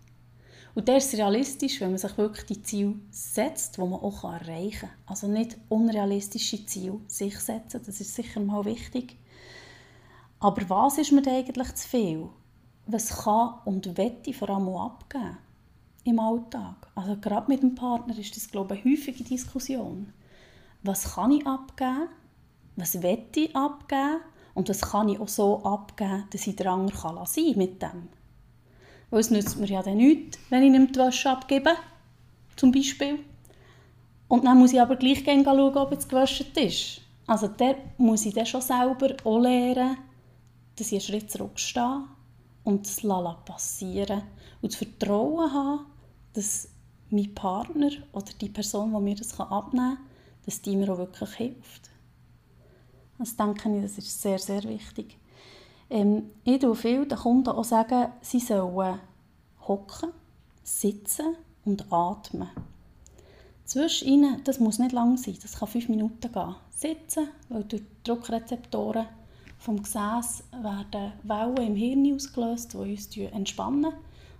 Und 0.74 0.86
der 0.86 0.98
ist 0.98 1.12
realistisch, 1.14 1.80
wenn 1.80 1.90
man 1.90 1.98
sich 1.98 2.16
wirklich 2.16 2.46
die 2.46 2.62
Ziele 2.62 2.94
setzt, 3.10 3.76
die 3.76 3.80
man 3.80 3.94
auch 3.94 4.22
erreichen 4.22 4.88
kann. 4.88 4.90
Also 5.06 5.26
nicht 5.26 5.56
unrealistische 5.68 6.64
Ziele 6.66 7.00
sich 7.08 7.38
setzen, 7.38 7.82
das 7.84 8.00
ist 8.00 8.14
sicher 8.14 8.40
mal 8.40 8.64
wichtig. 8.64 9.18
Aber 10.40 10.68
was 10.68 10.98
ist 10.98 11.10
mir 11.10 11.26
eigentlich 11.26 11.74
zu 11.74 11.88
viel? 11.88 12.28
Was 12.86 13.24
kann 13.24 13.54
und 13.64 13.96
wette 13.96 14.32
vor 14.32 14.50
allem 14.50 14.68
abgeben 14.68 15.38
im 16.04 16.20
Alltag? 16.20 16.86
Also 16.94 17.16
gerade 17.16 17.50
mit 17.50 17.62
dem 17.62 17.74
Partner 17.74 18.16
ist 18.16 18.36
das, 18.36 18.48
glaube 18.48 18.76
ich, 18.76 18.84
eine 18.84 18.94
häufige 18.94 19.24
Diskussion. 19.24 20.12
Was 20.84 21.14
kann 21.14 21.32
ich 21.32 21.44
abgeben? 21.44 22.08
Was 22.76 23.02
wette 23.02 23.40
ich 23.40 23.56
abgeben? 23.56 24.20
Und 24.58 24.68
was 24.68 24.80
kann 24.80 25.08
ich 25.08 25.20
auch 25.20 25.28
so 25.28 25.62
abgeben, 25.62 26.24
dass 26.32 26.44
ich 26.48 26.56
den 26.56 26.66
anderen 26.66 27.24
sein 27.26 27.44
kann 27.44 27.58
mit 27.58 27.80
dem? 27.80 28.08
Weil 29.08 29.20
es 29.20 29.30
nützt 29.30 29.56
mir 29.56 29.68
ja 29.68 29.84
dann 29.84 29.98
nichts, 29.98 30.36
wenn 30.50 30.64
ich 30.64 30.74
ihm 30.74 30.90
die 30.90 30.98
Wäsche 30.98 31.30
abgebe, 31.30 31.76
zum 32.56 32.72
Beispiel. 32.72 33.20
Und 34.26 34.44
dann 34.44 34.58
muss 34.58 34.72
ich 34.72 34.80
aber 34.80 34.96
gleich 34.96 35.22
schauen, 35.24 35.46
ob 35.76 35.92
es 35.92 36.08
gewaschen 36.08 36.48
ist. 36.56 37.02
Also 37.28 37.46
der 37.46 37.76
muss 37.98 38.26
ich 38.26 38.34
dann 38.34 38.46
schon 38.46 38.60
selber 38.60 39.14
auch 39.22 39.38
lernen, 39.38 39.96
dass 40.74 40.88
ich 40.88 40.94
einen 40.94 41.00
Schritt 41.02 41.30
zurückstehe 41.30 42.02
und 42.64 42.84
das 42.84 43.00
passieren 43.44 44.22
und 44.60 44.72
das 44.72 44.76
Vertrauen 44.76 45.52
haben, 45.52 45.86
dass 46.32 46.68
mein 47.10 47.32
Partner 47.32 47.90
oder 48.10 48.32
die 48.40 48.48
Person, 48.48 48.92
die 48.92 49.02
mir 49.02 49.14
das 49.14 49.38
abnehmen 49.38 49.98
kann, 49.98 50.06
dass 50.46 50.60
die 50.60 50.74
mir 50.74 50.92
auch 50.92 50.98
wirklich 50.98 51.30
hilft. 51.34 51.90
Das 53.18 53.36
denke 53.36 53.74
ich, 53.74 53.82
das 53.82 53.98
ist 53.98 54.22
sehr, 54.22 54.38
sehr 54.38 54.62
wichtig. 54.64 55.18
Ähm, 55.90 56.30
ich 56.44 56.60
tue 56.60 56.74
viel 56.74 57.06
den 57.06 57.18
Kunden 57.18 57.48
auch 57.48 57.64
sagen, 57.64 58.12
sie 58.20 58.40
sollen 58.40 59.00
hocken, 59.66 60.10
sitzen 60.62 61.36
und 61.64 61.92
atmen. 61.92 62.48
Zwischen 63.64 64.08
ihnen, 64.08 64.42
das 64.44 64.60
muss 64.60 64.78
nicht 64.78 64.92
lang 64.92 65.16
sein, 65.16 65.36
das 65.42 65.58
kann 65.58 65.68
fünf 65.68 65.88
Minuten 65.88 66.32
gehen. 66.32 66.54
Sitzen, 66.70 67.28
weil 67.48 67.64
durch 67.64 67.82
die 67.82 68.04
Druckrezeptoren 68.04 69.06
vom 69.58 69.82
Gesäß 69.82 70.44
werden 70.62 71.12
Wellen 71.24 71.56
im 71.56 71.76
Hirn 71.76 72.14
ausgelöst, 72.14 72.74
die 72.74 72.78
uns 72.78 73.16
entspannen. 73.16 73.92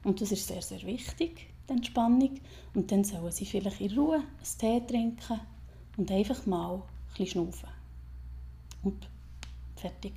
Und 0.05 0.21
das 0.21 0.33
ist 0.33 0.47
sehr, 0.47 0.63
sehr 0.63 0.83
wichtig, 0.83 1.49
die 1.69 1.73
Entspannung. 1.73 2.39
Und 2.75 2.93
dann 2.93 3.05
sollen 3.05 3.33
sie 3.33 3.45
vielleicht 3.45 3.81
in 3.81 3.99
Ruhe 3.99 4.17
einen 4.17 4.59
Tee 4.59 4.87
trinken 4.87 5.41
und 5.97 6.11
einfach 6.11 6.47
mal 6.47 6.77
ein 6.77 6.83
bisschen 7.09 7.27
schnaufen. 7.27 7.78
Und 8.83 9.09
fertig. 9.77 10.15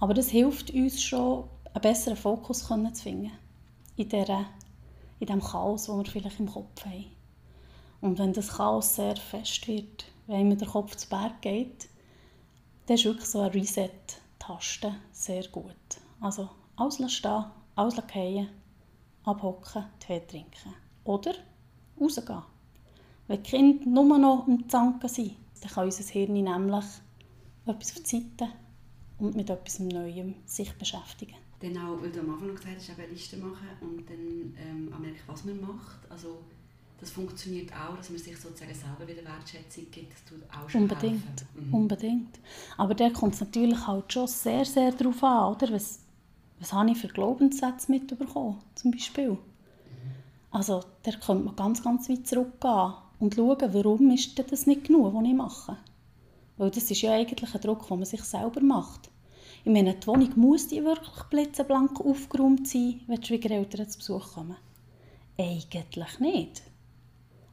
Aber 0.00 0.14
das 0.14 0.28
hilft 0.28 0.70
uns 0.70 1.02
schon, 1.02 1.48
einen 1.72 1.82
besseren 1.82 2.16
Fokus 2.16 2.66
zu 2.66 2.92
finden 2.94 3.32
in, 3.96 4.08
dieser, 4.08 4.46
in 5.20 5.26
diesem 5.26 5.42
Chaos, 5.42 5.86
das 5.86 5.96
wir 5.96 6.04
vielleicht 6.04 6.40
im 6.40 6.50
Kopf 6.50 6.84
haben. 6.84 7.06
Und 8.00 8.18
wenn 8.18 8.32
das 8.32 8.48
Chaos 8.48 8.96
sehr 8.96 9.16
fest 9.16 9.66
wird, 9.66 10.04
wenn 10.26 10.48
mir 10.48 10.56
der 10.56 10.68
Kopf 10.68 10.94
zu 10.96 11.08
Berg 11.08 11.40
geht, 11.42 11.88
dann 12.86 12.96
ist 12.96 13.04
wirklich 13.04 13.26
so 13.26 13.40
eine 13.40 13.54
Reset-Taste 13.54 14.94
sehr 15.12 15.46
gut. 15.48 15.74
Also 16.20 16.48
alles 16.76 17.16
fallen, 17.16 18.48
abhocken, 19.24 19.84
Tee 20.00 20.20
trinken. 20.20 20.74
Oder 21.04 21.34
rausgehen. 22.00 22.42
Wenn 23.26 23.42
die 23.42 23.50
Kinder 23.50 23.86
nur 23.86 24.18
noch 24.18 24.46
am 24.46 24.68
Zanken 24.68 25.08
sind, 25.08 25.36
dann 25.62 25.70
kann 25.70 25.84
unser 25.84 26.04
Hirn 26.04 26.34
nämlich 26.34 26.84
etwas 27.66 27.90
verzeiten 27.90 28.48
und 29.18 29.36
mit 29.36 29.50
etwas 29.50 29.78
Neuem 29.78 30.34
sich 30.46 30.72
beschäftigen. 30.74 31.34
Genau, 31.60 31.98
weil 32.00 32.10
du 32.10 32.20
am 32.20 32.30
Anfang 32.30 32.54
gesagt 32.54 32.76
hast, 32.76 32.98
eine 32.98 33.06
Liste 33.06 33.36
machen 33.38 33.68
und 33.80 34.08
dann 34.08 34.54
ähm, 34.58 34.84
merken, 35.00 35.20
was 35.26 35.44
man 35.44 35.60
macht. 35.60 36.10
Also 36.10 36.38
das 37.00 37.10
funktioniert 37.10 37.70
auch, 37.72 37.96
dass 37.96 38.10
man 38.10 38.18
sich 38.18 38.38
sozusagen 38.38 38.74
selber 38.74 39.06
wieder 39.06 39.24
Wertschätzung 39.24 39.90
gibt. 39.90 40.12
Das 40.12 40.24
tut 40.24 40.42
auch 40.50 40.68
schon 40.68 40.82
Unbedingt, 40.82 41.44
mhm. 41.54 41.74
unbedingt. 41.74 42.38
Aber 42.76 42.94
der 42.94 43.12
kommt 43.12 43.34
es 43.34 43.40
natürlich 43.40 43.86
halt 43.86 44.12
schon 44.12 44.26
sehr, 44.26 44.64
sehr 44.64 44.92
darauf 44.92 45.22
an, 45.22 45.54
oder? 45.54 45.72
Was, 45.72 46.00
was 46.60 46.72
habe 46.72 46.90
ich 46.90 46.98
für 46.98 47.08
Glaubenssätze 47.08 47.90
mitbekommen, 47.90 48.60
zum 48.74 48.90
Beispiel. 48.90 49.30
Mhm. 49.30 49.38
Also 50.50 50.84
da 51.02 51.12
könnte 51.12 51.44
man 51.44 51.56
ganz, 51.56 51.82
ganz 51.82 52.08
weit 52.08 52.26
zurückgehen 52.26 52.94
und 53.20 53.34
schauen, 53.34 53.74
warum 53.74 54.10
ist 54.10 54.38
das 54.38 54.66
nicht 54.66 54.84
genug, 54.84 55.14
was 55.14 55.24
ich 55.24 55.34
mache. 55.34 55.76
Weil 56.56 56.70
das 56.70 56.90
ist 56.90 57.02
ja 57.02 57.12
eigentlich 57.12 57.54
ein 57.54 57.60
Druck, 57.60 57.88
den 57.88 57.98
man 57.98 58.06
sich 58.06 58.22
selber 58.22 58.60
macht. 58.60 59.10
Ich 59.64 59.72
meine, 59.72 59.94
die 59.94 60.06
Wohnung 60.06 60.30
muss 60.36 60.68
die 60.68 60.84
wirklich 60.84 61.22
blitzeblank 61.30 62.00
aufgeräumt 62.00 62.68
sein, 62.68 63.00
wenn 63.06 63.20
die 63.20 63.26
Schwiegereltern 63.26 63.88
zu 63.88 63.98
Besuch 63.98 64.34
kommen. 64.34 64.56
Eigentlich 65.38 66.20
nicht. 66.20 66.62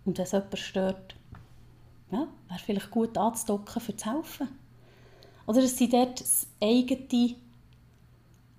Und 0.05 0.17
wenn 0.17 0.25
es 0.25 0.31
jemand 0.33 0.59
stört, 0.59 1.15
ja, 2.11 2.27
wäre 2.49 2.59
vielleicht 2.59 2.91
gut 2.91 3.17
anzudocken, 3.17 3.81
für 3.81 3.95
zu 3.95 4.11
helfen. 4.11 4.49
Oder 5.47 5.63
es 5.63 5.77
sind 5.77 5.93
dort 5.93 6.23
eigene, 6.61 7.35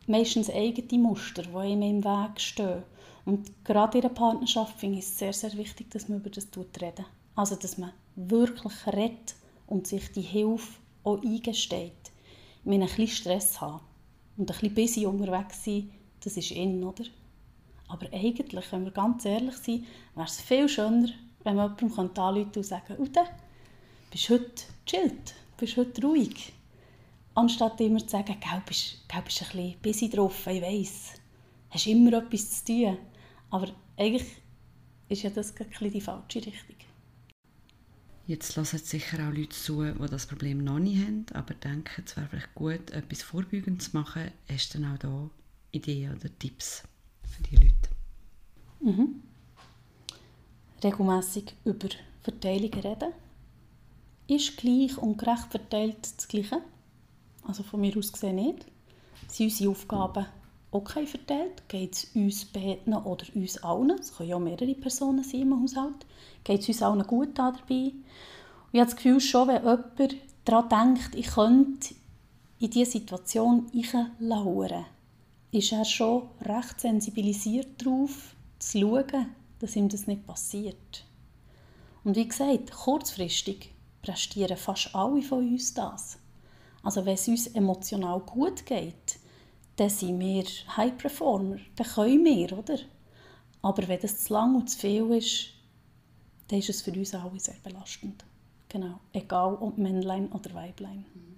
meistens 0.06 0.50
eigene 0.50 1.02
Muster, 1.02 1.42
die 1.42 1.72
ihm 1.72 1.82
im 1.82 2.04
Weg 2.04 2.40
stehen. 2.40 2.82
Und 3.24 3.64
gerade 3.64 3.98
in 3.98 4.04
einer 4.04 4.14
Partnerschaft 4.14 4.80
finde 4.80 4.98
ich 4.98 5.04
es 5.04 5.18
sehr, 5.18 5.32
sehr 5.32 5.52
wichtig, 5.54 5.90
dass 5.90 6.08
man 6.08 6.18
über 6.18 6.30
das 6.30 6.48
reden. 6.56 7.04
Also, 7.36 7.54
dass 7.56 7.78
man 7.78 7.92
wirklich 8.16 8.86
redet 8.86 9.34
und 9.66 9.86
sich 9.86 10.12
die 10.12 10.22
Hilfe 10.22 10.80
auch 11.04 11.22
eingesteht. 11.22 11.92
Ich 12.60 12.64
meine, 12.64 12.84
ein 12.84 12.88
bisschen 12.88 13.08
Stress 13.08 13.60
haben 13.60 13.80
und 14.36 14.50
ein 14.50 14.58
bisschen 14.58 14.74
busy 14.74 15.06
unterwegs 15.06 15.64
sein, 15.64 15.90
das 16.20 16.36
ist 16.36 16.52
in, 16.52 16.82
oder? 16.84 17.04
Aber 17.88 18.06
eigentlich, 18.12 18.72
wenn 18.72 18.84
wir 18.84 18.92
ganz 18.92 19.24
ehrlich 19.24 19.56
sind, 19.56 19.84
wäre 20.14 20.26
es 20.26 20.40
viel 20.40 20.68
schöner, 20.68 21.08
wenn 21.44 21.56
man 21.56 21.76
jemandem 21.78 22.24
anrufen 22.24 22.52
und 22.56 22.64
sagen 22.64 22.96
Ude, 22.98 23.24
bist 24.10 24.30
heute 24.30 24.62
chillt, 24.86 25.34
bist 25.56 25.76
heute 25.76 26.02
ruhig. 26.02 26.52
Anstatt 27.34 27.80
immer 27.80 28.00
zu 28.00 28.08
sagen, 28.08 28.36
du 28.40 28.60
bist, 28.66 29.06
bist 29.08 29.14
ein 29.16 29.24
bisschen 29.24 29.74
busy 29.82 30.08
drauf, 30.10 30.46
ich 30.46 30.62
weiss. 30.62 31.12
Hast 31.70 31.86
immer 31.86 32.12
etwas 32.14 32.64
zu 32.64 32.72
tun. 32.72 32.98
Aber 33.50 33.68
eigentlich 33.96 34.26
ist 35.08 35.22
ja 35.22 35.30
das 35.30 35.54
die 35.54 36.00
falsche 36.00 36.38
Richtung. 36.38 36.91
Jetzt 38.32 38.56
hören 38.56 38.64
sicher 38.64 39.28
auch 39.28 39.34
Leute 39.34 39.50
zu, 39.50 39.84
die 39.84 40.08
das 40.08 40.24
Problem 40.24 40.64
noch 40.64 40.78
nicht 40.78 41.06
haben, 41.06 41.26
aber 41.34 41.52
denken, 41.52 42.02
es 42.02 42.16
wäre 42.16 42.28
vielleicht 42.28 42.54
gut, 42.54 42.90
etwas 42.90 43.22
vorbeugend 43.22 43.82
zu 43.82 43.90
machen. 43.92 44.30
Hast 44.50 44.72
du 44.72 44.78
dann 44.78 44.94
auch 44.94 44.98
da 44.98 45.30
Ideen 45.70 46.16
oder 46.16 46.38
Tipps 46.38 46.82
für 47.24 47.42
die 47.42 47.56
Leute? 47.56 47.90
Mhm. 48.80 49.22
Regelmässig 50.82 51.56
über 51.66 51.90
Verteilungen 52.22 52.72
reden. 52.72 53.12
Ist 54.28 54.56
gleich 54.56 54.96
und 54.96 55.18
gerecht 55.18 55.50
verteilt 55.50 55.98
das 56.16 56.26
Gleiche? 56.26 56.62
Also 57.42 57.62
von 57.62 57.82
mir 57.82 57.94
aus 57.98 58.14
gesehen 58.14 58.36
nicht. 58.36 58.64
Sind 59.28 59.50
unsere 59.50 59.70
Aufgaben 59.72 60.24
okay 60.72 61.06
verteilt? 61.06 61.68
Geht 61.68 61.92
es 61.92 62.04
uns 62.14 62.44
beiden 62.44 62.94
oder 62.94 63.24
uns 63.34 63.62
allen? 63.62 63.90
Es 63.90 64.16
können 64.16 64.30
ja 64.30 64.38
mehrere 64.38 64.74
Personen 64.74 65.22
sein 65.22 65.42
im 65.42 65.62
Haushalt 65.62 66.04
geht 66.44 66.62
es 66.62 66.68
uns 66.68 66.82
allen 66.82 67.06
gut 67.06 67.38
dabei. 67.38 67.92
Und 67.92 68.72
ich 68.72 68.80
habe 68.80 68.90
das 68.90 68.96
Gefühl, 68.96 69.20
schon 69.20 69.48
wenn 69.48 69.62
jemand 69.62 70.16
daran 70.44 70.94
denkt, 70.94 71.14
ich 71.14 71.28
könnte 71.28 71.94
in 72.58 72.70
diese 72.70 72.92
Situation 72.92 73.70
lauern, 74.18 74.86
ist 75.50 75.72
er 75.72 75.84
schon 75.84 76.28
recht 76.40 76.80
sensibilisiert 76.80 77.84
darauf, 77.84 78.34
zu 78.58 78.78
schauen, 78.78 79.26
dass 79.58 79.76
ihm 79.76 79.88
das 79.88 80.06
nicht 80.06 80.26
passiert. 80.26 81.04
Und 82.04 82.16
wie 82.16 82.26
gesagt, 82.26 82.72
kurzfristig 82.72 83.72
prestieren 84.00 84.56
fast 84.56 84.94
alle 84.94 85.22
von 85.22 85.46
uns 85.46 85.74
das. 85.74 86.18
Also 86.82 87.04
wenn 87.04 87.14
es 87.14 87.28
uns 87.28 87.46
emotional 87.48 88.20
gut 88.20 88.66
geht, 88.66 89.18
dann 89.76 89.88
sind 89.88 90.20
wir 90.20 90.44
High 90.76 90.96
Performer, 90.96 91.56
dann 91.76 91.86
können 91.86 92.24
wir, 92.24 92.58
oder? 92.58 92.78
Aber 93.62 93.86
wenn 93.88 94.00
das 94.00 94.24
zu 94.24 94.32
lang 94.32 94.54
und 94.54 94.68
zu 94.68 94.78
viel 94.78 95.10
ist, 95.12 95.50
dann 96.48 96.58
ist 96.58 96.68
es 96.68 96.82
für 96.82 96.92
uns 96.92 97.14
alle 97.14 97.38
sehr 97.38 97.56
belastend. 97.62 98.24
Genau. 98.68 99.00
Egal 99.12 99.54
ob 99.54 99.78
Männlein 99.78 100.30
oder 100.32 100.52
Weiblein. 100.54 101.04
Mhm. 101.14 101.36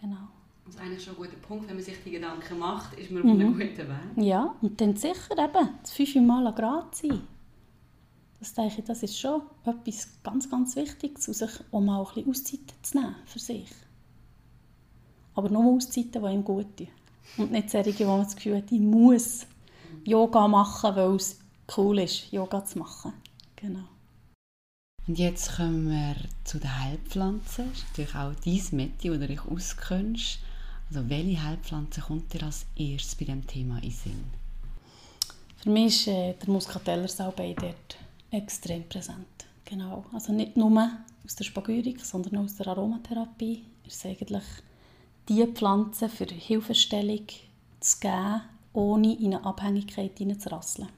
Genau. 0.00 0.28
Das 0.64 0.74
ist 0.74 0.80
eigentlich 0.80 1.02
schon 1.02 1.14
ein 1.14 1.22
guter 1.22 1.36
Punkt, 1.36 1.68
wenn 1.68 1.74
man 1.74 1.84
sich 1.84 1.96
die 2.04 2.12
Gedanken 2.12 2.58
macht, 2.58 2.98
ist 2.98 3.10
man 3.10 3.22
auf 3.22 3.30
einem 3.30 3.48
mhm. 3.48 3.58
guten 3.58 3.88
Weg. 3.88 4.24
Ja, 4.24 4.54
und 4.62 4.80
dann 4.80 4.96
sicher 4.96 5.32
eben 5.32 5.68
das 5.82 5.92
fünfmal 5.92 6.46
an 6.46 6.54
Grad 6.54 6.94
sein. 6.94 7.20
Das 8.38 8.54
denke 8.54 8.80
ich, 8.80 8.84
das 8.84 9.02
ist 9.02 9.18
schon 9.18 9.42
etwas 9.64 10.08
ganz, 10.22 10.50
ganz 10.50 10.74
Wichtiges, 10.76 11.24
sich 11.24 11.50
auch 11.70 11.80
mal 11.80 12.00
ein 12.00 12.06
bisschen 12.06 12.30
Auszeiten 12.30 12.82
zu 12.82 12.98
nehmen 12.98 13.16
für 13.24 13.38
sich. 13.38 13.70
Aber 15.34 15.48
nur 15.48 15.64
Auszeiten, 15.64 16.22
die 16.22 16.28
ihm 16.28 16.44
gut 16.44 16.76
tun. 16.76 16.88
Und 17.36 17.52
nicht 17.52 17.70
solche, 17.70 18.06
wo 18.06 18.16
man 18.16 18.24
das 18.24 18.36
Gefühl 18.36 18.58
hat, 18.58 18.70
ich 18.70 18.80
muss 18.80 19.46
Yoga 20.04 20.48
machen, 20.48 20.96
weil 20.96 21.16
es 21.16 21.38
cool 21.76 21.98
ist, 22.00 22.30
Yoga 22.32 22.64
zu 22.64 22.78
machen. 22.78 23.12
Genau. 23.56 23.84
Und 25.06 25.18
jetzt 25.18 25.56
kommen 25.56 25.90
wir 25.90 26.16
zu 26.44 26.58
den 26.58 26.78
Heilpflanzen. 26.80 27.70
Das 27.70 27.78
ist 27.78 27.88
natürlich 27.88 28.14
auch 28.14 28.32
dein 28.44 28.76
Meti, 28.76 29.08
das 29.08 29.18
du 29.18 29.26
dich 29.26 29.44
auskennst. 29.44 30.38
Also 30.88 31.08
welche 31.08 31.42
Heilpflanze 31.42 32.00
kommt 32.02 32.32
dir 32.32 32.44
als 32.44 32.66
erstes 32.76 33.16
bei 33.16 33.24
diesem 33.24 33.46
Thema 33.46 33.82
in 33.82 33.90
Sinn? 33.90 34.24
Für 35.56 35.70
mich 35.70 36.06
ist 36.06 36.08
äh, 36.08 36.34
der 36.34 36.50
Muscateller-Salbei 36.50 37.54
dort 37.58 37.96
extrem 38.30 38.88
präsent. 38.88 39.26
Genau. 39.64 40.04
Also 40.12 40.32
nicht 40.32 40.56
nur 40.56 40.90
aus 41.24 41.36
der 41.36 41.44
Spagyrik, 41.44 42.04
sondern 42.04 42.36
auch 42.36 42.44
aus 42.44 42.56
der 42.56 42.68
Aromatherapie 42.68 43.64
ist 43.86 44.04
eigentlich 44.04 44.42
die 45.32 45.46
Pflanze 45.46 46.08
für 46.08 46.26
Hilfestellung 46.26 47.26
zu 47.80 48.00
geben, 48.00 48.42
ohne 48.74 49.14
in 49.18 49.34
eine 49.34 49.44
Abhängigkeit 49.44 50.18
hineinzurasseln. 50.18 50.88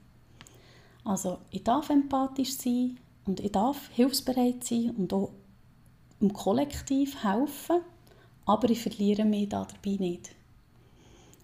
Also 1.04 1.38
ich 1.50 1.62
darf 1.62 1.90
empathisch 1.90 2.56
sein 2.56 2.98
und 3.26 3.40
ich 3.40 3.52
darf 3.52 3.88
hilfsbereit 3.90 4.64
sein 4.64 4.90
und 4.96 5.12
auch 5.12 5.30
im 6.20 6.32
Kollektiv 6.32 7.22
helfen, 7.22 7.80
aber 8.46 8.70
ich 8.70 8.80
verliere 8.80 9.24
mich 9.24 9.50
dabei 9.50 9.96
nicht. 9.98 10.30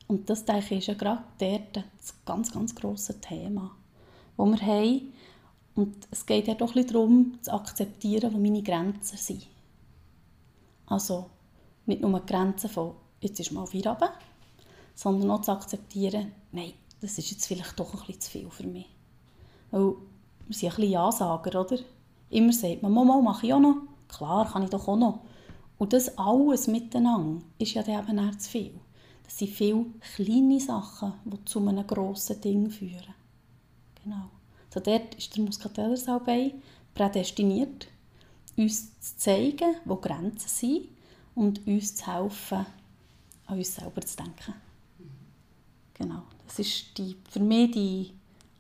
Und 0.09 0.29
das 0.29 0.45
denke 0.45 0.75
ich, 0.75 0.81
ist 0.81 0.87
ja 0.89 0.95
gerade 0.95 1.23
dort 1.39 1.77
das 1.77 2.15
ganz, 2.25 2.51
ganz 2.51 2.75
grosse 2.75 3.21
Thema, 3.21 3.71
wo 4.37 4.47
wir 4.47 4.61
haben. 4.61 5.13
Und 5.77 6.09
es 6.11 6.27
geht 6.27 6.49
ja 6.49 6.55
doch 6.55 6.75
ein 6.75 6.87
darum, 6.87 7.39
zu 7.41 7.53
akzeptieren, 7.53 8.35
wo 8.35 8.39
meine 8.39 8.63
Grenzen 8.63 9.17
sind. 9.17 9.47
Also 10.87 11.31
nicht 11.87 12.03
nur 12.03 12.21
die 12.21 12.27
Grenzen 12.27 12.71
von, 12.71 12.95
jetzt 13.21 13.41
ist 13.41 13.53
mal 13.53 13.65
runter, 13.65 14.13
sondern 14.95 15.31
auch 15.31 15.41
zu 15.41 15.53
akzeptieren, 15.53 16.33
nein, 16.53 16.73
das 17.01 17.19
ist 17.19 17.31
jetzt 17.31 17.47
vielleicht 17.47 17.79
doch 17.79 17.93
ein 17.93 18.01
bisschen 18.01 18.21
zu 18.21 18.31
viel 18.31 18.51
für 18.51 18.67
mich. 18.67 18.87
Weil 19.71 19.95
wir 20.47 20.55
sind 20.55 20.71
ein 20.71 20.77
bisschen 20.77 20.91
Ja-Sager, 20.91 21.61
oder? 21.61 21.79
Immer 22.31 22.53
sagt 22.53 22.83
man, 22.83 22.93
Mama, 22.93 23.21
mache 23.21 23.47
ich 23.47 23.55
auch 23.55 23.61
noch. 23.61 23.77
Klar, 24.09 24.51
kann 24.51 24.63
ich 24.65 24.71
doch 24.71 24.87
auch 24.89 24.97
noch. 24.97 25.21
Und 25.79 25.93
das 25.93 26.19
alles 26.19 26.67
miteinander 26.67 27.43
ist 27.59 27.75
ja 27.75 27.83
dann 27.83 28.19
eben 28.19 28.39
zu 28.39 28.51
viel. 28.51 28.79
Das 29.25 29.39
sind 29.39 29.51
viele 29.51 29.87
kleine 30.15 30.61
Sachen, 30.61 31.15
die 31.25 31.45
zu 31.45 31.61
einem 31.61 31.87
grossen 31.87 32.41
Ding 32.41 32.69
führen. 32.71 33.15
Genau. 34.03 34.29
So 34.73 34.81
dort 34.81 35.15
ist 35.15 35.37
der 35.37 35.45
Muskatellersalbei 35.45 36.55
prädestiniert, 36.95 37.87
uns 38.57 38.99
zu 39.01 39.17
zeigen, 39.17 39.77
wo 39.85 39.97
Grenzen 39.97 40.49
sind 40.49 40.89
und 41.35 41.67
uns 41.67 41.97
zu 41.97 42.07
helfen, 42.07 42.67
an 43.47 43.59
uns 43.59 43.75
selber 43.75 44.01
zu 44.01 44.17
denken. 44.17 44.55
Genau. 45.95 46.23
Das 46.47 46.59
ist 46.59 46.97
die, 46.99 47.17
für 47.29 47.41
mich 47.41 47.71
die 47.73 48.13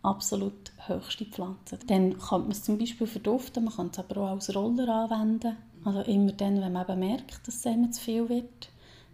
absolut 0.03 0.73
höchste 0.87 1.25
Pflanze. 1.25 1.79
Dann 1.87 2.19
kann 2.19 2.43
man 2.43 2.51
es 2.53 2.63
zum 2.63 2.79
Beispiel 2.79 3.07
verduften, 3.07 3.65
man 3.65 3.75
kann 3.75 3.91
es 3.93 3.99
aber 3.99 4.21
auch 4.23 4.31
als 4.31 4.55
Roller 4.55 4.89
anwenden. 4.89 5.57
Also 5.85 6.01
immer 6.03 6.33
dann, 6.33 6.61
wenn 6.61 6.73
man 6.73 6.89
eben 6.89 6.99
merkt, 7.01 7.47
dass 7.47 7.65
es 7.65 7.91
zu 7.93 8.01
viel 8.03 8.29
wird, 8.29 8.69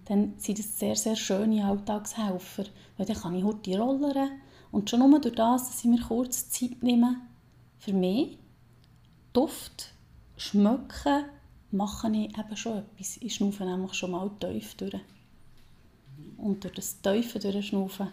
dann 0.06 0.34
sind 0.38 0.58
das 0.58 0.78
sehr, 0.78 0.96
sehr 0.96 1.16
schöne 1.16 1.64
Alltagshelfer. 1.64 2.64
Weil 2.96 3.06
dann 3.06 3.16
kann 3.16 3.34
ich 3.34 3.44
heute 3.44 3.78
rollern 3.78 4.30
und 4.72 4.90
schon 4.90 5.00
nur 5.00 5.20
durch 5.20 5.34
das, 5.34 5.68
dass 5.68 5.80
ich 5.80 5.90
mir 5.90 6.00
kurz 6.00 6.50
Zeit 6.50 6.82
nehme, 6.82 7.16
für 7.78 7.92
mich, 7.92 8.38
Duft, 9.32 9.92
Schmecken, 10.36 11.24
mache 11.70 12.08
ich 12.08 12.36
eben 12.36 12.56
schon 12.56 12.78
etwas. 12.78 13.18
Ich 13.20 13.34
schnaufe 13.34 13.64
nämlich 13.64 13.94
schon 13.94 14.12
mal 14.12 14.30
tief 14.40 14.74
durch. 14.76 15.00
Und 16.36 16.64
durch 16.64 16.74
das 16.74 17.00
tiefe 17.00 17.38
Durchschnaufen 17.38 18.08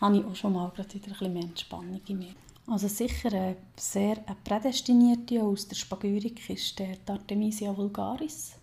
habe 0.00 0.18
ich 0.18 0.24
auch 0.24 0.34
schon 0.34 0.52
mal 0.52 0.70
gerade 0.70 0.92
wieder 0.94 1.06
ein 1.06 1.12
bisschen 1.12 1.32
mehr 1.32 1.42
Entspannung 1.42 2.00
in 2.06 2.18
mir. 2.18 2.34
Also 2.66 2.88
sicher 2.88 3.32
eine 3.32 3.56
sehr 3.76 4.18
eine 4.26 4.36
prädestinierte 4.42 5.42
aus 5.42 5.68
der 5.68 5.76
Spagyrik 5.76 6.50
ist 6.50 6.78
der 6.78 6.96
Artemisia 7.06 7.76
vulgaris. 7.76 8.56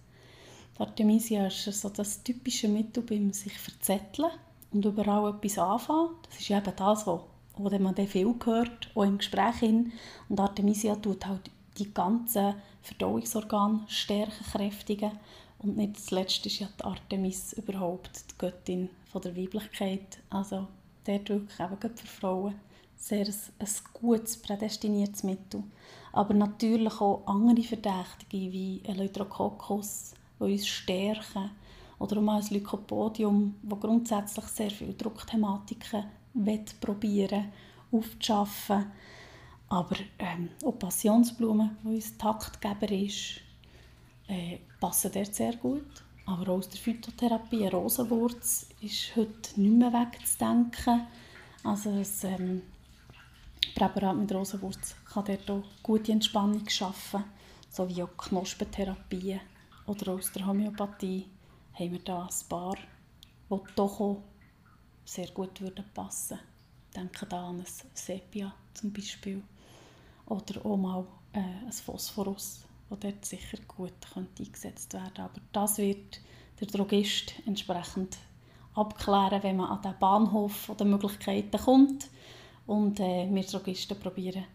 Die 0.76 0.82
Artemisia 0.82 1.48
ist 1.48 1.64
so 1.64 1.90
das 1.90 2.22
typische 2.22 2.68
Mittel 2.68 3.04
beim 3.04 3.32
sich 3.32 3.58
verzetteln 3.58 4.32
und 4.72 4.84
überall 4.84 5.34
etwas 5.34 5.58
anfangen. 5.58 6.16
Das 6.30 6.40
ist 6.40 6.50
eben 6.50 6.76
das, 6.76 7.08
was 7.08 7.22
wo 7.56 7.70
man 7.70 7.96
viel 8.08 8.34
hört, 8.44 8.90
auch 8.96 9.04
im 9.04 9.20
Gespräch. 9.20 9.62
Und 9.62 10.40
Artemisia 10.40 10.96
tut 10.96 11.26
halt 11.26 11.50
die 11.78 11.94
ganzen 11.94 12.56
Verdauungsorgane 12.82 13.82
stärken, 13.88 14.46
kräftigen. 14.52 15.12
Und 15.60 15.78
nicht 15.78 16.00
zuletzt 16.00 16.46
ist 16.46 16.60
ja 16.60 16.68
die 16.80 16.84
Artemis 16.84 17.54
überhaupt 17.54 18.32
die 18.32 18.38
Göttin 18.38 18.90
von 19.12 19.22
der 19.22 19.36
Weiblichkeit. 19.36 20.20
Also 20.30 20.68
dort 21.06 21.30
wirklich 21.30 21.60
eben 21.60 21.98
für 21.98 22.08
Frauen 22.08 22.56
sehr 22.98 23.26
ein, 23.26 23.36
ein 23.60 23.68
gutes, 23.94 24.38
prädestiniertes 24.38 25.24
Mittel. 25.24 25.64
Aber 26.12 26.34
natürlich 26.34 27.02
auch 27.02 27.24
andere 27.26 27.64
Verdächtige 27.64 28.52
wie 28.52 28.82
Eleutherococcus, 28.86 30.14
die 30.40 30.44
uns 30.44 30.68
stärken. 30.68 31.52
Oder 32.00 32.18
auch 32.18 32.28
ein 32.28 32.46
Lycopodium, 32.50 33.56
das 33.64 33.80
grundsätzlich 33.80 34.46
sehr 34.46 34.72
viele 34.72 34.94
Druckthematiken 34.94 36.06
probieren 36.82 37.52
aufzuschaffen. 37.92 38.92
Aber 39.70 39.96
ähm, 40.20 40.50
auch 40.64 40.78
Passionsblumen, 40.78 41.78
die 41.84 41.96
uns 41.96 42.18
Taktgeber 42.18 42.92
ist, 42.92 43.42
äh, 44.28 44.60
passen 44.80 45.12
dort 45.14 45.34
sehr 45.34 45.56
gut. 45.56 46.04
Aber 46.26 46.44
auch 46.44 46.58
aus 46.58 46.70
der 46.70 46.80
Phytotherapie, 46.80 47.62
eine 47.62 47.72
Rosenwurz 47.72 48.68
ist 48.82 49.16
heute 49.16 49.60
nicht 49.60 49.78
mehr 49.78 49.92
wegzudenken. 49.92 51.08
Also 51.64 51.90
ein 51.90 52.06
ähm, 52.24 52.62
Präparat 53.76 54.16
mit 54.16 54.32
Rosenwurz 54.32 54.96
kann 55.06 55.26
dort 55.26 55.50
auch 55.50 55.64
gute 55.82 56.12
Entspannung 56.12 56.68
schaffen, 56.70 57.24
sowie 57.70 58.04
auch 58.04 58.16
Knospentherapien 58.18 59.42
oder 59.86 60.14
aus 60.14 60.32
der 60.32 60.46
Homöopathie 60.46 61.28
haben 61.74 61.92
wir 61.92 62.00
da 62.00 62.24
ein 62.24 62.48
paar, 62.50 62.76
die 62.76 63.74
doch 63.76 64.00
auch 64.00 64.24
sehr 65.06 65.28
gut 65.30 65.60
passen 65.94 66.38
würden. 66.38 66.48
Denke 66.96 67.26
da 67.26 67.50
an 67.50 67.60
ein 67.60 67.66
Sepia 67.94 68.54
zum 68.74 68.94
Beispiel 68.94 69.42
oder 70.26 70.66
auch 70.66 70.78
mal 70.78 71.06
äh, 71.34 71.40
ein 71.40 71.72
Phosphorus, 71.72 72.66
das 72.90 73.00
dort 73.00 73.26
sicher 73.26 73.58
gut 73.68 73.94
könnte 74.14 74.44
eingesetzt 74.44 74.94
werden 74.94 75.18
Aber 75.18 75.42
das 75.52 75.78
wird 75.78 76.20
der 76.60 76.68
Drogist 76.68 77.34
entsprechend 77.46 78.18
abklären, 78.76 79.44
wenn 79.44 79.58
man 79.58 79.70
an 79.70 79.82
den 79.82 79.98
Bahnhof 80.00 80.72
der 80.78 80.86
Möglichkeiten 80.86 81.58
kommt. 81.58 82.08
Und 82.66 83.00
äh, 83.00 83.28
wir 83.30 83.44
Drogisten 83.44 84.00
probieren, 84.00 84.46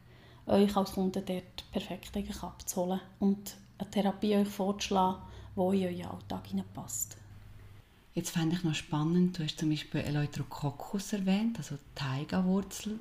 euch 0.46 0.76
als 0.76 0.92
Kunden 0.92 1.24
dort 1.24 1.70
perfekt 1.72 2.16
abzuholen 2.42 3.00
und 3.18 3.57
eine 3.78 3.90
Therapie 3.90 4.37
euch 4.37 4.48
vorzuschlagen, 4.48 5.22
die 5.57 5.61
in 5.61 6.02
euren 6.02 6.11
Alltag 6.12 6.44
passt. 6.72 7.16
Jetzt 8.14 8.31
fände 8.31 8.57
ich 8.57 8.64
noch 8.64 8.74
spannend, 8.74 9.38
du 9.38 9.44
hast 9.44 9.59
zum 9.59 9.70
Beispiel 9.70 10.00
Eleutherococcus 10.00 11.12
erwähnt, 11.12 11.59
also 11.59 11.76
Taiga-Wurzel. 11.94 12.98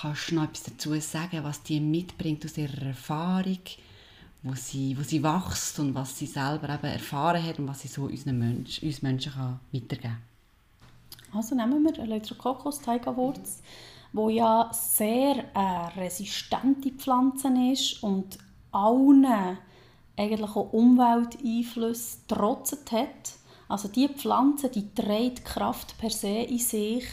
Kannst 0.00 0.30
du 0.30 0.34
noch 0.34 0.44
etwas 0.44 0.64
dazu 0.64 0.98
sagen, 1.00 1.44
was 1.44 1.62
die 1.62 1.80
mitbringt 1.80 2.44
aus 2.44 2.58
ihrer 2.58 2.86
Erfahrung, 2.86 3.60
wo 4.42 4.54
sie, 4.54 4.96
wo 4.98 5.02
sie 5.02 5.22
wächst 5.22 5.78
und 5.78 5.94
was 5.94 6.18
sie 6.18 6.26
selber 6.26 6.68
eben 6.68 6.86
erfahren 6.86 7.42
hat 7.42 7.58
und 7.58 7.68
was 7.68 7.82
sie 7.82 7.88
so 7.88 8.04
unseren 8.04 8.38
Mensch, 8.38 8.82
uns 8.82 9.02
Menschen 9.02 9.32
kann 9.32 9.60
weitergeben 9.72 10.16
kann? 11.30 11.38
Also 11.38 11.54
nehmen 11.54 11.84
wir 11.84 11.98
Eleutherococcus 11.98 12.80
Taiga-Wurzel, 12.80 13.62
wo 14.12 14.28
ja 14.28 14.70
sehr 14.72 15.44
äh, 15.54 16.00
resistente 16.00 16.90
Pflanze 16.90 17.48
ist 17.72 18.02
und 18.02 18.38
allen 18.72 19.58
eigentlich 20.16 20.50
auch 20.50 20.72
Umwelteinflüssen 20.72 22.20
trotzet 22.28 22.92
hat 22.92 23.34
also 23.68 23.88
die 23.88 24.08
Pflanze, 24.08 24.68
die 24.68 24.94
trägt 24.94 25.44
Kraft 25.44 25.98
per 25.98 26.10
se 26.10 26.28
in 26.28 26.58
sich, 26.58 27.04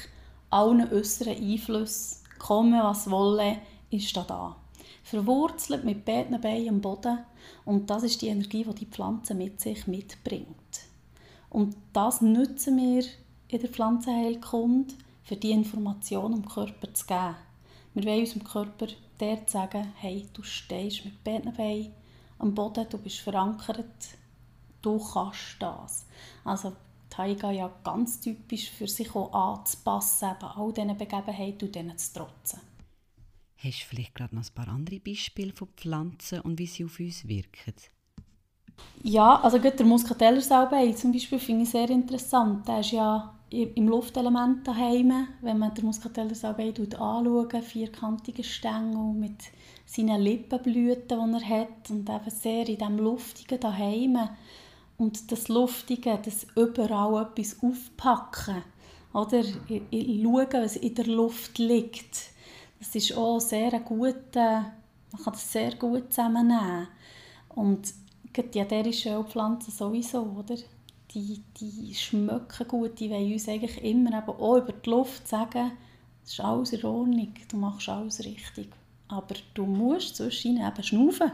allen 0.50 0.92
äußeren 0.92 1.38
Einflüssen, 1.38 2.21
komme 2.42 2.84
was 2.84 3.10
wolle, 3.10 3.60
ist 3.90 4.16
da 4.18 4.24
da. 4.24 4.56
Verwurzelt 5.04 5.84
mit 5.84 6.06
beiden 6.06 6.40
Beinen 6.42 6.70
am 6.70 6.82
Boden 6.82 7.20
und 7.66 7.90
das 7.90 8.04
ist 8.04 8.22
die 8.22 8.28
Energie, 8.28 8.64
die 8.64 8.76
die 8.76 8.86
Pflanze 8.86 9.34
mit 9.34 9.62
sich 9.62 9.88
mitbringt. 9.88 10.82
Und 11.50 11.76
das 11.94 12.22
nutzen 12.22 12.78
wir 12.78 13.04
in 13.48 13.60
der 13.60 13.70
Pflanzenheilkunde, 13.70 14.94
für 15.24 15.36
die 15.36 15.52
Information 15.52 16.34
den 16.34 16.46
Körper 16.46 16.94
zu 16.94 17.06
geben. 17.06 17.36
Wir 17.94 18.06
wollen 18.06 18.20
unserem 18.22 18.44
Körper 18.44 18.88
der 19.20 19.40
sagen, 19.46 19.94
hey, 19.98 20.28
du 20.34 20.42
stehst 20.42 21.06
mit 21.06 21.24
beiden 21.24 21.54
Beinen 21.54 21.94
am 22.40 22.56
Boden, 22.56 22.88
du 22.90 22.98
bist 22.98 23.20
verankert, 23.20 23.86
du 24.82 24.98
kannst 24.98 25.58
das. 25.60 26.08
Also 26.44 26.74
Taiga 27.12 27.52
ja 27.52 27.72
ganz 27.84 28.20
typisch 28.20 28.72
für 28.72 28.88
sich 28.88 29.16
auch 29.16 29.32
anzupassen, 29.34 30.32
eben 30.32 30.46
all 30.46 30.74
diesen 30.74 30.98
Begebenheiten 30.98 31.68
und 31.68 31.76
denen 31.76 31.98
zu 31.98 32.14
trotzen. 32.14 32.60
Hast 33.58 33.82
du 33.82 33.86
vielleicht 33.86 34.16
gerade 34.16 34.36
noch 34.36 34.44
ein 34.44 34.54
paar 34.56 34.68
andere 34.70 35.00
Beispiele 35.00 35.54
von 35.54 35.68
Pflanzen 35.78 36.42
und 36.42 36.58
wie 36.58 36.66
sie 36.66 36.86
auf 36.86 37.00
uns 37.00 37.28
wirken? 37.28 37.76
Ja, 39.04 39.40
also 39.42 39.60
gut, 39.60 39.78
der 39.78 39.86
Muskatellersalbei 39.86 40.94
zum 40.94 41.12
Beispiel 41.12 41.38
finde 41.38 41.64
ich 41.64 41.70
sehr 41.70 41.90
interessant. 41.90 42.68
Der 42.68 42.80
ist 42.80 42.92
ja 42.92 43.36
im 43.52 43.88
Luftelement 43.88 44.66
daheim, 44.66 45.28
wenn 45.42 45.60
man 45.60 45.74
den 45.74 45.86
Muskatellersalbei 45.86 46.70
anschaut, 46.70 47.64
vierkantige 47.64 48.44
Stängel 48.44 49.14
mit 49.14 49.44
seinen 49.86 50.22
Lippenblüten, 50.22 51.34
die 51.34 51.44
er 51.44 51.50
hat 51.50 51.90
und 51.90 52.10
eben 52.10 52.30
sehr 52.30 52.68
in 52.68 52.78
diesem 52.78 52.98
Luftigen 52.98 53.60
daheim. 53.60 54.18
Und 55.02 55.32
das 55.32 55.48
Luftige, 55.48 56.20
das 56.24 56.46
überall 56.56 57.24
etwas 57.24 57.58
aufpacken, 57.64 58.62
oder? 59.14 59.44
Schauen, 59.44 60.48
was 60.52 60.76
in 60.76 60.94
der 60.94 61.08
Luft 61.08 61.58
liegt. 61.58 62.30
Das 62.78 62.94
ist 62.94 63.18
auch 63.18 63.40
sehr 63.40 63.80
gut, 63.80 64.36
man 64.36 64.74
kann 65.24 65.34
das 65.34 65.52
sehr 65.52 65.74
gut 65.74 66.14
zusammennehmen. 66.14 66.88
Und 67.50 67.92
die 68.54 68.60
ätherischen 68.60 69.14
Ölpflanzen 69.14 69.74
sowieso, 69.74 70.22
oder? 70.22 70.56
Die, 71.16 71.42
die 71.60 71.96
schmecken 71.96 72.68
gut, 72.68 73.00
die 73.00 73.10
wollen 73.10 73.34
uns 73.34 73.50
eigentlich 73.50 73.84
immer 73.84 74.16
eben 74.16 74.30
auch 74.30 74.58
über 74.58 74.72
die 74.72 74.88
Luft 74.92 75.28
sagen, 75.28 75.72
es 76.24 76.34
ist 76.34 76.42
alles 76.42 76.74
in 76.74 76.86
Ordnung, 76.86 77.34
du 77.48 77.58
machst 77.58 77.90
alles 77.90 78.24
richtig. 78.24 78.70
Aber 79.08 79.34
du 79.56 79.66
musst 79.66 80.18
zwischen 80.18 80.58
eben 80.58 80.84
schnaufen. 80.84 81.32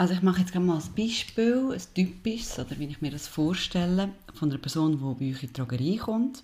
Also 0.00 0.14
ich 0.14 0.22
mache 0.22 0.40
jetzt 0.40 0.54
mal 0.54 0.80
ein 0.80 0.94
Beispiel, 0.96 1.72
ein 1.74 1.94
typisches, 1.94 2.58
oder 2.58 2.78
wie 2.78 2.86
ich 2.86 3.02
mir 3.02 3.10
das 3.10 3.28
vorstelle, 3.28 4.08
von 4.32 4.48
einer 4.48 4.58
Person, 4.58 4.92
die 4.92 4.96
bei 4.96 5.30
euch 5.30 5.42
in 5.42 5.48
die 5.48 5.52
Drogerie 5.52 5.98
kommt. 5.98 6.42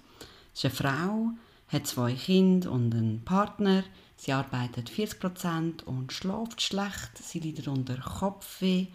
Es 0.52 0.62
ist 0.62 0.64
eine 0.66 0.74
Frau, 0.74 1.30
hat 1.68 1.86
zwei 1.86 2.12
Kinder 2.12 2.70
und 2.70 2.94
einen 2.94 3.24
Partner. 3.24 3.82
Sie 4.18 4.30
arbeitet 4.34 4.90
40% 4.90 5.84
und 5.84 6.12
schläft 6.12 6.60
schlecht. 6.60 7.16
Sie 7.16 7.40
leidet 7.40 7.66
unter 7.66 7.96
Kopfweh 7.96 8.88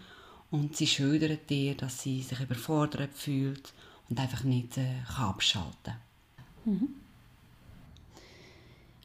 und 0.52 0.78
sie 0.78 0.86
schildert 0.86 1.50
dir, 1.50 1.74
dass 1.76 2.04
sie 2.04 2.22
sich 2.22 2.40
überfordert 2.40 3.16
fühlt 3.16 3.74
und 4.12 4.20
einfach 4.20 4.44
nicht 4.44 4.78
äh, 4.78 5.02
kann 5.08 5.30
abschalten 5.30 5.96
kann. 6.66 6.72
Mhm. 6.74 6.88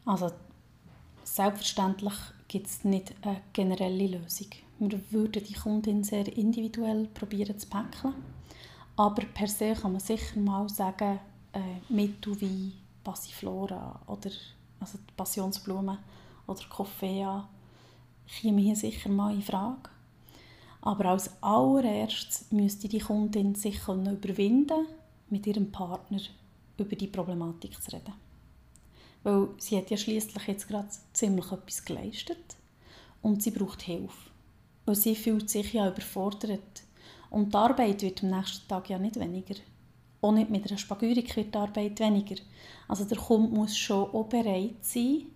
Also 0.04 0.32
selbstverständlich 1.24 2.12
gibt 2.46 2.66
es 2.66 2.84
nicht 2.84 3.14
eine 3.22 3.40
generelle 3.54 4.18
Lösung. 4.18 4.50
Wir 4.78 5.00
würden 5.10 5.42
die 5.42 5.54
Kundin 5.54 6.04
sehr 6.04 6.26
individuell 6.36 7.06
probieren 7.14 7.58
zu 7.58 7.66
päckeln. 7.68 8.14
Aber 8.96 9.22
per 9.24 9.48
se 9.48 9.74
kann 9.74 9.92
man 9.92 10.00
sicher 10.00 10.38
mal 10.38 10.68
sagen, 10.68 11.18
äh, 11.52 11.92
Mittel 11.92 12.38
wie 12.40 12.72
Passiflora 13.02 14.00
oder 14.06 14.30
also 14.80 14.98
die 14.98 15.14
Passionsblume 15.16 15.98
oder 16.46 16.60
Coffea 16.68 17.48
kämen 18.26 18.58
hier 18.58 18.76
sicher 18.76 19.08
mal 19.08 19.34
in 19.34 19.42
Frage. 19.42 19.90
Aber 20.82 21.06
als 21.06 21.30
allererstes 21.42 22.52
müsste 22.52 22.88
die 22.88 23.00
Kundin 23.00 23.54
sich 23.54 23.80
überwinden 23.88 24.86
mit 25.30 25.46
ihrem 25.46 25.72
Partner 25.72 26.20
über 26.78 26.96
die 26.96 27.06
Problematik 27.06 27.82
zu 27.82 27.92
reden. 27.92 28.14
Weil 29.22 29.48
sie 29.58 29.76
hat 29.76 29.90
ja 29.90 29.96
schließlich 29.96 30.46
jetzt 30.46 30.68
gerade 30.68 30.88
ziemlich 31.12 31.50
etwas 31.50 31.84
geleistet 31.84 32.56
und 33.22 33.42
sie 33.42 33.50
braucht 33.50 33.82
Hilfe. 33.82 34.35
Weil 34.86 34.94
sie 34.94 35.14
fühlt 35.14 35.50
sich 35.50 35.74
ja 35.74 35.88
überfordert. 35.88 36.82
Und 37.30 37.52
die 37.52 37.58
Arbeit 37.58 38.02
wird 38.02 38.22
am 38.22 38.30
nächsten 38.30 38.66
Tag 38.66 38.88
ja 38.88 38.98
nicht 38.98 39.18
weniger. 39.20 39.56
Auch 40.22 40.32
nicht 40.32 40.50
mit 40.50 40.66
einer 40.66 40.78
Spagyrik 40.78 41.36
wird 41.36 41.54
die 41.54 41.58
Arbeit 41.58 42.00
weniger. 42.00 42.36
Also 42.88 43.04
der 43.04 43.18
Kunde 43.18 43.54
muss 43.54 43.76
schon 43.76 44.10
auch 44.10 44.24
bereit 44.24 44.82
sein, 44.82 45.26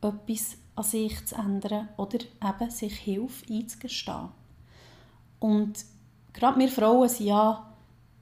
etwas 0.00 0.56
an 0.74 0.84
sich 0.84 1.24
zu 1.26 1.34
ändern 1.34 1.88
oder 1.96 2.18
eben 2.20 2.70
sich 2.70 2.94
Hilfe 2.94 3.52
einzugestehen. 3.52 4.28
Und 5.38 5.84
gerade 6.32 6.58
wir 6.58 6.68
Frauen 6.68 7.08
sind 7.08 7.26
ja 7.26 7.72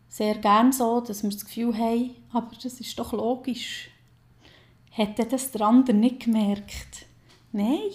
sehr 0.08 0.34
gern 0.36 0.72
so, 0.72 1.00
dass 1.00 1.22
wir 1.22 1.30
das 1.30 1.44
Gefühl 1.44 1.76
haben, 1.76 2.16
aber 2.32 2.50
das 2.62 2.80
ist 2.80 2.98
doch 2.98 3.12
logisch. 3.12 3.90
Hätte 4.90 5.24
das 5.24 5.52
der 5.52 5.62
andere 5.62 5.96
nicht 5.96 6.24
gemerkt? 6.24 7.06
Nein, 7.52 7.90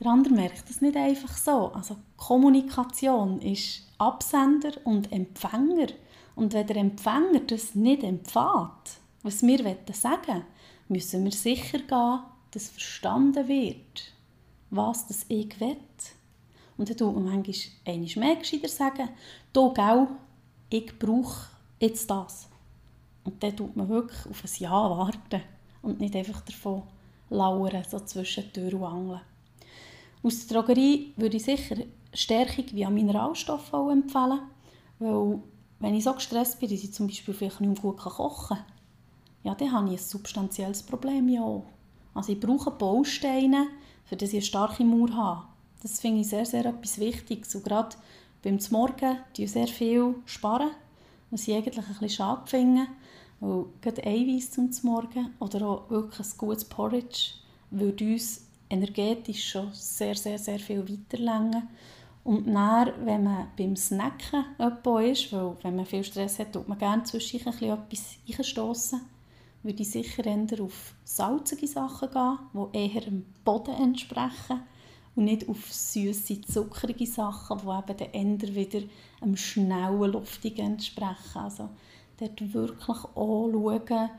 der 0.00 0.06
andere 0.10 0.32
merkt 0.34 0.68
das 0.68 0.80
nicht 0.80 0.96
einfach 0.96 1.36
so. 1.36 1.72
Also 1.72 1.96
Kommunikation 2.16 3.40
ist 3.42 3.86
Absender 3.98 4.72
und 4.84 5.12
Empfänger. 5.12 5.88
Und 6.34 6.54
wenn 6.54 6.66
der 6.66 6.76
Empfänger 6.76 7.40
das 7.46 7.74
nicht 7.74 8.02
empfängt, 8.02 8.98
was 9.22 9.42
wir 9.42 9.58
sagen 9.92 10.26
wollen, 10.26 10.44
müssen 10.88 11.24
wir 11.24 11.32
sicher 11.32 11.78
gehen, 11.78 12.20
dass 12.50 12.70
verstanden 12.70 13.46
wird, 13.46 14.14
was 14.70 15.06
das 15.06 15.26
ich 15.28 15.60
will. 15.60 15.76
Und 16.78 16.88
dann 16.88 16.96
tut 16.96 17.14
man 17.14 17.24
manchmal 17.24 17.54
einmal 17.84 18.14
mehr 18.16 18.36
gescheiter 18.36 18.68
sagen, 18.68 19.10
du, 19.52 19.72
gell, 19.74 20.08
ich 20.70 20.98
brauche 20.98 21.48
jetzt 21.78 22.10
das. 22.10 22.48
Und 23.24 23.42
dann 23.42 23.54
tut 23.54 23.76
man 23.76 23.88
wirklich 23.90 24.26
auf 24.26 24.42
ein 24.42 24.50
Ja 24.58 24.90
warten 24.90 25.42
und 25.82 26.00
nicht 26.00 26.16
einfach 26.16 26.40
davon 26.40 26.84
lauern, 27.28 27.84
so 27.88 28.00
zwischen 28.00 28.50
Tür 28.52 28.72
und 28.74 28.84
Angeln. 28.84 29.20
Aus 30.22 30.46
der 30.46 30.60
Drogerie 30.60 31.14
würde 31.16 31.36
ich 31.36 31.44
sicher 31.44 31.76
Stärkung 32.12 32.66
via 32.72 32.90
Mineralstoffe 32.90 33.72
empfehlen, 33.72 34.40
weil 34.98 35.40
wenn 35.78 35.94
ich 35.94 36.04
so 36.04 36.12
gestresst 36.12 36.60
bin, 36.60 36.68
dass 36.68 36.84
ich 36.84 36.92
zum 36.92 37.06
Beispiel 37.06 37.32
vielleicht 37.34 37.60
nicht 37.60 37.82
mehr 37.82 37.92
gut 37.92 37.98
kochen 37.98 38.56
kann, 38.56 38.64
ja, 39.42 39.54
dann 39.54 39.72
habe 39.72 39.88
ich 39.88 40.00
ein 40.00 40.04
substanzielles 40.04 40.82
Problem 40.82 41.28
ja 41.28 41.42
Also 42.12 42.32
ich 42.32 42.40
brauche 42.40 42.70
Bausteine, 42.70 43.68
für 44.04 44.16
das 44.16 44.30
ich 44.30 44.36
eine 44.36 44.42
starke 44.42 44.84
Mauer 44.84 45.14
habe. 45.14 45.44
Das 45.82 46.00
finde 46.00 46.20
ich 46.20 46.28
sehr, 46.28 46.44
sehr 46.44 46.66
etwas 46.66 46.98
Wichtiges. 46.98 47.54
Und 47.54 47.64
gerade 47.64 47.96
beim 48.42 48.58
Morgen 48.70 49.18
sparen 49.36 49.48
sehr 49.48 49.68
viel, 49.68 50.16
sparen, 50.26 50.70
was 51.30 51.48
ich 51.48 51.54
eigentlich 51.54 51.78
ein 51.78 51.84
bisschen 51.84 52.08
schade 52.10 52.42
finde. 52.44 52.86
Weil 53.38 53.64
gerade 53.80 54.04
Eiweiß 54.04 54.50
zum 54.50 54.70
Morgen 54.82 55.34
oder 55.38 55.66
auch 55.66 55.90
wirklich 55.90 56.26
ein 56.26 56.38
gutes 56.38 56.66
Porridge 56.66 57.30
würde 57.70 58.12
uns 58.12 58.46
energetisch 58.70 59.50
schon 59.50 59.70
sehr, 59.72 60.14
sehr, 60.14 60.38
sehr 60.38 60.58
viel 60.58 60.88
weiterlängen. 60.88 61.68
Und 62.22 62.46
dann, 62.46 62.92
wenn 63.04 63.24
man 63.24 63.48
beim 63.56 63.76
Snacken 63.76 64.44
ist, 64.58 65.32
weil 65.32 65.56
wenn 65.62 65.76
man 65.76 65.86
viel 65.86 66.04
Stress 66.04 66.38
hat, 66.38 66.52
tut 66.52 66.68
man 66.68 66.78
gerne 66.78 67.02
zwischendurch 67.02 67.62
etwas 67.62 68.16
einstoßen, 68.28 69.00
würde 69.62 69.82
ich 69.82 69.90
sicher 69.90 70.24
eher 70.24 70.62
auf 70.62 70.94
salzige 71.04 71.66
Sachen 71.66 72.10
gehen, 72.10 72.38
die 72.72 72.78
eher 72.78 73.00
dem 73.02 73.26
Boden 73.44 73.74
entsprechen 73.74 74.62
und 75.16 75.24
nicht 75.24 75.48
auf 75.48 75.72
süße, 75.72 76.42
zuckerige 76.42 77.06
Sachen, 77.06 77.58
die 77.58 78.04
eben 78.16 78.38
dann 78.38 78.40
eher 78.40 78.54
wieder 78.54 78.86
einem 79.20 79.36
schnellen, 79.36 80.12
luftigen 80.12 80.72
entsprechen. 80.72 81.38
Also 81.38 81.68
dort 82.18 82.54
wirklich 82.54 83.04
auch 83.14 83.50
schauen, 83.50 84.10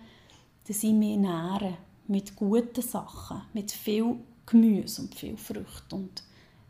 dass 0.67 0.83
ich 0.83 0.93
mich 0.93 1.17
nähere 1.17 1.77
mit 2.07 2.35
guten 2.35 2.81
Sachen, 2.81 3.41
mit 3.53 3.71
viel 3.71 4.17
Gemüse 4.51 5.01
und 5.03 5.15
viel 5.15 5.37
Früchte 5.37 5.95
und 5.95 6.23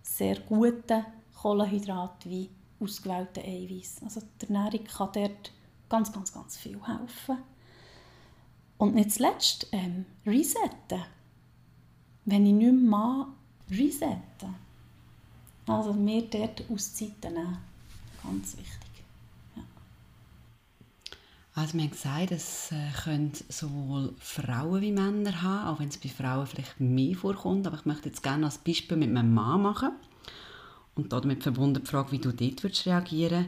sehr 0.03 0.39
guten 0.41 1.03
Kohlenhydraten 1.35 2.29
wie 2.31 2.49
ausgewählte 2.79 3.41
Eiweiß. 3.41 4.01
Also 4.03 4.21
die 4.39 4.45
Ernährung 4.45 4.85
kann 4.85 5.09
dort 5.13 5.51
ganz, 5.89 6.11
ganz, 6.11 6.31
ganz 6.31 6.57
viel 6.57 6.79
helfen. 6.85 7.37
Und 8.77 8.95
nicht 8.95 9.11
zuletzt 9.11 9.67
ähm, 9.71 10.05
resetten. 10.25 11.03
Wenn 12.25 12.45
ich 12.45 12.53
nicht 12.53 12.73
mehr 12.73 13.27
resetten. 13.69 14.55
Also 15.65 15.93
mir 15.93 16.23
dort 16.23 16.63
Auszeiten 16.69 17.33
nehmen. 17.33 17.57
Ganz 18.23 18.57
wichtig. 18.57 18.90
Also 21.53 21.73
wir 21.73 21.83
haben 21.83 21.91
gesagt, 21.91 22.31
es 22.31 22.71
äh, 22.71 23.03
können 23.03 23.33
sowohl 23.49 24.13
Frauen 24.19 24.81
wie 24.81 24.91
Männer 24.91 25.41
haben, 25.41 25.67
auch 25.67 25.79
wenn 25.79 25.89
es 25.89 25.97
bei 25.97 26.07
Frauen 26.07 26.47
vielleicht 26.47 26.79
mehr 26.79 27.15
vorkommt. 27.15 27.67
Aber 27.67 27.77
ich 27.77 27.85
möchte 27.85 28.07
jetzt 28.07 28.23
gerne 28.23 28.45
als 28.45 28.57
Beispiel 28.57 28.95
mit 28.95 29.11
meinem 29.11 29.33
Mann 29.33 29.61
machen. 29.61 29.91
Und 30.95 31.11
damit 31.11 31.43
verbunden 31.43 31.83
die 31.83 31.89
Frage, 31.89 32.11
wie 32.13 32.19
du 32.19 32.31
dort 32.31 32.63
würdest 32.63 32.85
reagieren 32.85 33.47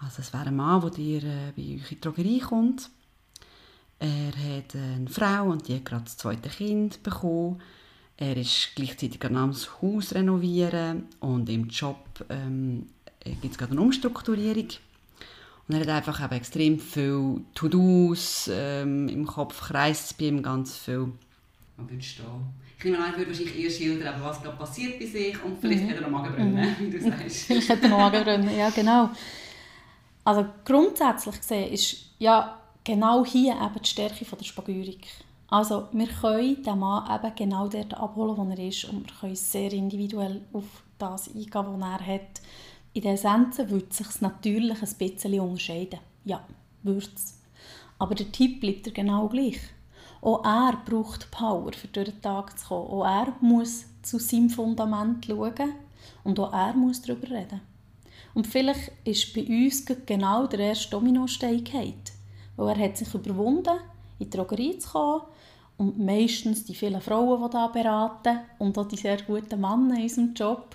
Also 0.00 0.20
es 0.20 0.32
wäre 0.32 0.46
ein 0.46 0.56
Mann, 0.56 0.80
der 0.80 0.90
dir 0.90 1.22
äh, 1.22 1.52
bei 1.56 1.62
euch 1.62 1.92
in 1.92 1.96
die 1.96 2.00
Drogerie 2.00 2.40
kommt. 2.40 2.90
Er 4.00 4.28
hat 4.28 4.74
eine 4.74 5.08
Frau 5.08 5.50
und 5.50 5.66
die 5.66 5.76
hat 5.76 5.84
gerade 5.84 6.04
das 6.04 6.16
zweite 6.16 6.48
Kind 6.48 7.02
bekommen. 7.02 7.60
Er 8.16 8.36
ist 8.36 8.70
gleichzeitig 8.74 9.24
am 9.24 9.54
Haus 9.80 10.14
renovieren 10.14 11.06
und 11.20 11.48
im 11.48 11.68
Job 11.68 12.24
ähm, 12.28 12.88
gibt 13.24 13.52
es 13.52 13.58
gerade 13.58 13.72
eine 13.72 13.80
Umstrukturierung. 13.80 14.68
Und 15.68 15.74
er 15.74 15.80
hat 15.80 15.88
einfach 15.88 16.24
eben 16.24 16.34
extrem 16.34 16.80
viel 16.80 17.42
To-Dos, 17.54 18.50
ähm, 18.52 19.08
im 19.08 19.26
Kopf 19.26 19.68
kreist 19.68 20.16
bei 20.16 20.26
ihm 20.26 20.42
ganz 20.42 20.76
viel. 20.76 21.12
Was 21.76 21.90
würdest 21.90 22.18
du 22.18 22.22
Ich 22.78 22.84
nehme 22.84 22.98
an, 22.98 23.10
ich 23.10 23.18
würde 23.18 23.30
wahrscheinlich 23.30 23.58
eher 23.58 23.70
schildern, 23.70 24.14
was 24.22 24.42
gerade 24.42 24.56
passiert 24.56 24.98
bei 24.98 25.06
sich 25.06 25.44
und 25.44 25.60
vielleicht 25.60 25.84
mhm. 25.84 25.90
hat 25.90 25.96
er 25.96 26.02
noch 26.02 26.10
Magenbrunnen, 26.10 26.54
mhm. 26.54 26.76
wie 26.78 26.90
du 26.90 27.00
sagst. 27.10 27.36
vielleicht 27.44 27.68
hat 27.68 27.82
er 27.82 27.88
noch 27.90 27.98
Magenbrunnen, 27.98 28.56
ja 28.56 28.70
genau. 28.70 29.10
Also 30.24 30.46
grundsätzlich 30.64 31.38
gesehen 31.38 31.72
ist 31.72 31.96
ja 32.18 32.58
genau 32.82 33.24
hier 33.24 33.52
eben 33.52 33.82
die 33.82 33.88
Stärke 33.88 34.24
von 34.24 34.38
der 34.38 34.46
Spagyrik. 34.46 35.06
Also 35.50 35.88
wir 35.92 36.06
können 36.06 36.62
den 36.62 36.78
Mann 36.78 37.08
eben 37.14 37.34
genau 37.34 37.68
dort 37.68 37.94
abholen, 37.94 38.36
wo 38.36 38.50
er 38.50 38.68
ist 38.68 38.84
und 38.84 39.06
wir 39.06 39.14
können 39.20 39.36
sehr 39.36 39.72
individuell 39.72 40.42
auf 40.52 40.64
das 40.98 41.28
eingehen, 41.28 41.50
was 41.52 41.80
er 41.80 42.06
hat. 42.06 42.40
In 42.98 43.04
der 43.04 43.12
Essenz 43.12 43.58
würde 43.58 43.94
sich 43.94 44.20
natürlich 44.22 44.82
ein 44.82 44.98
bisschen 44.98 45.38
unterscheiden. 45.38 46.00
Ja, 46.24 46.44
würde 46.82 47.06
es. 47.14 47.40
Aber 47.96 48.16
der 48.16 48.32
Tipp 48.32 48.58
bleibt 48.58 48.88
er 48.88 48.92
genau 48.92 49.28
gleich. 49.28 49.60
Auch 50.20 50.44
er 50.44 50.82
braucht 50.84 51.30
Power, 51.30 51.66
um 51.66 51.92
durch 51.92 52.10
den 52.10 52.20
Tag 52.20 52.58
zu 52.58 52.66
kommen. 52.66 52.90
Auch 52.90 53.04
er 53.04 53.36
muss 53.40 53.84
zu 54.02 54.18
seinem 54.18 54.50
Fundament 54.50 55.24
schauen 55.24 55.74
und 56.24 56.40
auch 56.40 56.52
er 56.52 56.72
muss 56.72 57.00
darüber 57.00 57.30
reden. 57.30 57.60
Und 58.34 58.48
vielleicht 58.48 58.90
ist 59.04 59.32
bei 59.32 59.46
uns 59.46 59.86
genau 60.04 60.48
der 60.48 60.58
erste 60.58 60.90
Dominostein 60.90 61.62
gefallen. 61.62 62.02
Er 62.56 62.78
hat 62.80 62.96
sich 62.96 63.14
überwunden, 63.14 63.78
in 64.18 64.28
die 64.28 64.36
Drogerie 64.36 64.76
zu 64.80 64.90
kommen 64.90 65.22
und 65.76 66.00
meistens 66.00 66.64
die 66.64 66.74
vielen 66.74 67.00
Frauen, 67.00 67.44
die 67.44 67.50
da 67.52 67.68
beraten 67.68 68.40
und 68.58 68.76
auch 68.76 68.88
die 68.88 68.96
sehr 68.96 69.22
guten 69.22 69.60
Männer 69.60 69.98
in 69.98 70.02
unserem 70.02 70.34
Job, 70.34 70.74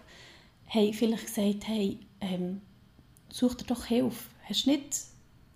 haben 0.74 0.94
vielleicht 0.94 1.26
gesagt, 1.26 1.68
hey, 1.68 2.00
ähm, 2.24 2.62
such 3.30 3.56
dir 3.56 3.66
doch 3.66 3.86
Hilfe. 3.86 4.30
Hast 4.48 4.68
nicht 4.68 4.98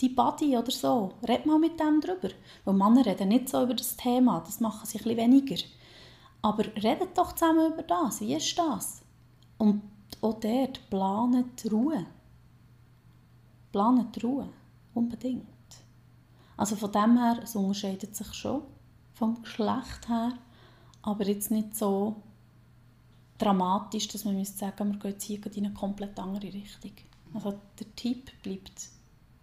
die 0.01 0.10
Body 0.10 0.58
oder 0.58 0.71
so? 0.71 1.13
Red 1.27 1.45
mal 1.45 1.60
mit 1.60 1.80
dem 1.80 2.01
drüber. 2.01 2.30
Weil 2.65 2.73
Männer 2.73 3.06
reden 3.06 3.30
nicht 3.30 3.49
so 3.49 3.63
über 3.63 3.73
das 3.73 3.95
Thema, 3.95 4.41
das 4.45 4.60
machen 4.60 4.86
sie 4.86 4.99
ein 4.99 5.17
weniger. 5.17 5.62
Aber 6.41 6.65
redet 6.75 7.17
doch 7.17 7.34
zusammen 7.34 7.73
über 7.73 7.84
das. 7.84 8.21
Wie 8.21 8.36
ist 8.36 8.58
das? 8.58 9.01
Und 9.58 9.82
auch 10.21 10.39
dort 10.39 10.89
planet 10.89 11.71
Ruhe. 11.71 12.06
Planet 13.71 14.23
Ruhe. 14.23 14.49
Unbedingt. 14.93 15.45
Also 16.56 16.75
von 16.75 16.91
dem 16.91 17.17
her, 17.17 17.39
es 17.43 17.56
unterscheidet 17.56 18.15
sich 18.15 18.34
schon 18.34 18.63
vom 19.13 19.41
Geschlecht 19.41 20.10
her, 20.10 20.34
aber 21.01 21.25
jetzt 21.27 21.51
nicht 21.51 21.75
so 21.75 22.15
dramatisch, 23.38 24.08
dass 24.08 24.26
man 24.26 24.36
müsste 24.36 24.58
sagen, 24.58 24.91
wir 24.91 25.00
gehen 25.00 25.12
jetzt 25.12 25.23
hier 25.23 25.45
in 25.56 25.65
eine 25.65 25.73
komplett 25.73 26.17
andere 26.19 26.54
Richtung. 26.54 26.91
Also 27.34 27.60
der 27.80 27.95
Typ 27.95 28.32
bleibt 28.41 28.89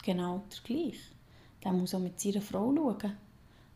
genau 0.03 0.45
der 0.51 0.63
gleiche. 0.65 1.15
Der 1.63 1.73
muss 1.73 1.95
auch 1.95 2.01
mit 2.01 2.21
seiner 2.21 2.43
Frau 2.43 2.75
schauen, 2.75 3.13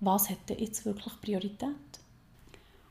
was 0.00 0.30
hat 0.30 0.48
denn 0.48 0.58
jetzt 0.58 0.84
wirklich 0.84 1.20
Priorität. 1.20 1.74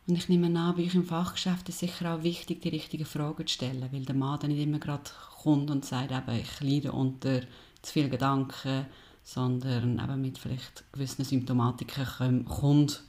Und 0.08 0.16
ich 0.16 0.30
nehme 0.30 0.48
an, 0.58 0.76
bei 0.76 0.84
euch 0.84 0.96
im 0.96 1.04
Fachgeschäft 1.04 1.68
ist 1.68 1.76
es 1.76 1.80
sicher 1.82 2.16
auch 2.16 2.24
wichtig, 2.24 2.62
die 2.62 2.70
richtigen 2.70 3.06
Fragen 3.06 3.46
zu 3.46 3.54
stellen, 3.54 3.90
weil 3.92 4.06
der 4.06 4.16
Mann 4.16 4.40
dann 4.40 4.52
nicht 4.52 4.64
immer 4.64 4.80
gerade 4.80 5.10
kommt 5.42 5.70
und 5.70 5.86
sagt, 5.86 6.12
eben, 6.12 6.40
ich 6.40 6.62
leide 6.62 6.94
unter 6.94 7.42
zu 7.82 7.94
vielen 7.94 8.10
Gedanken, 8.10 8.86
sondern 9.24 10.00
eben 10.00 10.22
mit 10.22 10.38
vielleicht 10.38 10.86
gewissen 10.94 11.26
Symptomatiken 11.26 12.46
kommt, 12.46 13.04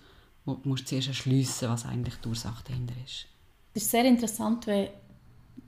wo 0.44 0.54
du 0.54 0.74
zuerst 0.74 1.08
erschliessen, 1.08 1.68
was 1.68 1.86
eigentlich 1.86 2.16
die 2.16 2.28
Ursache 2.28 2.64
dahinter 2.64 2.94
ist. 3.04 3.26
Es 3.78 3.84
ist 3.84 3.92
sehr 3.92 4.06
interessant, 4.06 4.66
wenn, 4.66 4.88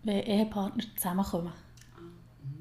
wenn 0.02 0.24
Ehepartner 0.24 0.82
zusammenkommen. 0.96 1.52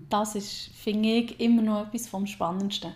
Das 0.08 0.36
ist, 0.36 0.70
finde 0.76 1.10
ich, 1.10 1.40
immer 1.40 1.64
noch 1.64 1.88
etwas 1.88 2.08
vom 2.08 2.28
Spannendsten. 2.28 2.94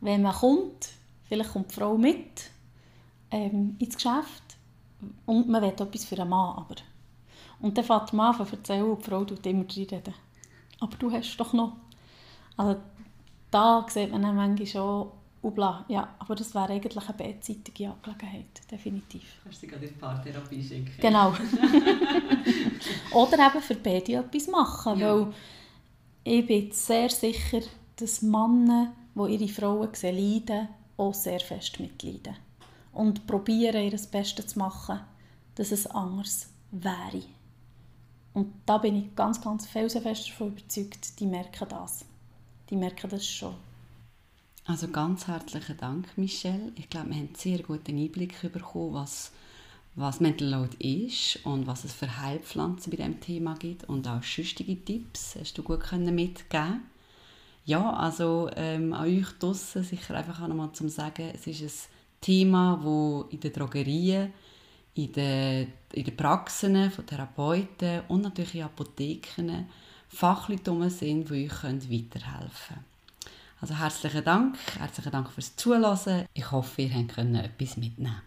Wenn 0.00 0.22
man 0.22 0.34
kommt, 0.34 0.88
vielleicht 1.22 1.52
kommt 1.52 1.70
die 1.70 1.74
Frau 1.76 1.96
mit 1.96 2.50
ähm, 3.30 3.76
ins 3.78 3.94
Geschäft 3.94 4.42
und 5.24 5.48
man 5.48 5.62
will 5.62 5.68
etwas 5.68 6.04
für 6.04 6.18
einen 6.20 6.30
Mann. 6.30 6.56
Aber. 6.56 6.74
Und 7.60 7.78
dann 7.78 7.84
fängt 7.84 8.10
der 8.10 8.16
Mann 8.16 8.34
an 8.34 8.44
zu 8.44 8.56
erzählen 8.56 8.82
und 8.82 8.98
die 8.98 9.10
Frau 9.10 9.24
tut 9.24 9.46
immer 9.46 9.64
reden. 9.64 10.14
Aber 10.80 10.96
du 10.96 11.12
hast 11.12 11.36
doch 11.36 11.52
noch... 11.52 11.76
Also 12.56 12.80
da 13.52 13.86
sieht 13.88 14.10
man 14.10 14.22
dann 14.22 14.34
manchmal 14.34 14.66
schon, 14.66 15.12
Ubla, 15.44 15.84
ja, 15.88 16.14
aber 16.18 16.34
das 16.34 16.54
wäre 16.54 16.72
eigentlich 16.72 17.08
eine 17.08 17.16
beidseitige 17.16 17.90
Angelegenheit, 17.90 18.62
definitiv. 18.70 19.22
Kannst 19.42 19.62
du 19.62 19.66
gerade 19.66 19.86
in 19.86 19.92
die 19.92 19.98
Paartherapie 19.98 20.62
schicken? 20.62 20.92
Genau. 21.00 21.32
Oder 23.12 23.46
eben 23.46 23.62
für 23.62 23.74
beide 23.74 24.14
etwas 24.14 24.48
machen, 24.48 24.98
ja. 24.98 25.14
weil 25.14 25.32
ich 26.24 26.46
bin 26.46 26.72
sehr 26.72 27.10
sicher, 27.10 27.60
dass 27.96 28.22
Männer, 28.22 28.92
die 29.14 29.34
ihre 29.34 29.48
Frauen 29.48 29.88
sehen, 29.92 30.16
leiden, 30.16 30.68
auch 30.96 31.14
sehr 31.14 31.40
fest 31.40 31.78
mitleiden. 31.78 32.36
Und 32.92 33.26
probieren, 33.26 33.84
ihr 33.84 33.98
Bestes 34.10 34.46
zu 34.46 34.58
machen, 34.58 35.00
dass 35.54 35.72
es 35.72 35.86
anders 35.86 36.48
wäre. 36.70 37.22
Und 38.32 38.52
da 38.66 38.78
bin 38.78 38.96
ich 38.96 39.14
ganz, 39.14 39.40
ganz 39.40 39.66
felsenfest 39.66 40.30
davon 40.30 40.48
überzeugt, 40.48 41.20
die 41.20 41.26
merken 41.26 41.68
das 41.68 42.04
die 42.70 42.76
merken 42.76 43.10
das 43.10 43.26
schon. 43.26 43.54
Also 44.66 44.88
ganz 44.88 45.26
herzlichen 45.26 45.76
Dank, 45.76 46.16
Michelle. 46.16 46.72
Ich 46.76 46.88
glaube, 46.88 47.10
wir 47.10 47.16
haben 47.16 47.26
einen 47.26 47.34
sehr 47.34 47.58
guten 47.58 47.98
Einblick 47.98 48.40
bekommen, 48.50 48.94
was, 48.94 49.30
was 49.94 50.20
Mental 50.20 50.48
Load 50.48 50.74
ist 50.78 51.44
und 51.44 51.66
was 51.66 51.84
es 51.84 51.92
für 51.92 52.18
Heilpflanzen 52.18 52.90
bei 52.90 52.96
diesem 52.96 53.20
Thema 53.20 53.56
gibt 53.56 53.84
und 53.84 54.08
auch 54.08 54.22
schüchtige 54.22 54.82
Tipps 54.82 55.36
hast 55.38 55.58
du 55.58 55.62
gut 55.62 55.80
können 55.80 56.18
Ja, 57.66 57.92
also 57.92 58.48
ähm, 58.56 58.94
an 58.94 59.04
euch 59.06 59.26
draussen 59.38 59.84
sicher 59.84 60.14
einfach 60.14 60.40
auch 60.40 60.48
nochmal 60.48 60.72
zum 60.72 60.88
sagen, 60.88 61.30
es 61.34 61.46
ist 61.46 61.60
ein 61.60 61.90
Thema, 62.22 62.78
wo 62.82 63.26
in 63.28 63.40
den 63.40 63.52
Drogerien, 63.52 64.32
in 64.94 65.12
den, 65.12 65.74
in 65.92 66.04
den 66.04 66.16
Praxen 66.16 66.90
von 66.90 67.04
Therapeuten 67.04 68.00
und 68.08 68.22
natürlich 68.22 68.54
in 68.54 68.62
Apotheken 68.62 69.66
Fachleute 70.08 70.88
sind, 70.88 71.28
die 71.28 71.44
euch 71.44 71.62
weiterhelfen 71.62 72.76
können. 72.76 72.93
Also 73.64 73.78
herzlichen 73.78 74.22
Dank, 74.22 74.58
herzlichen 74.78 75.10
Dank 75.10 75.30
fürs 75.30 75.56
Zuhören. 75.56 76.26
Ich 76.34 76.50
hoffe, 76.50 76.82
ihr 76.82 77.06
könnt 77.06 77.34
etwas 77.34 77.78
mitnehmen 77.78 78.20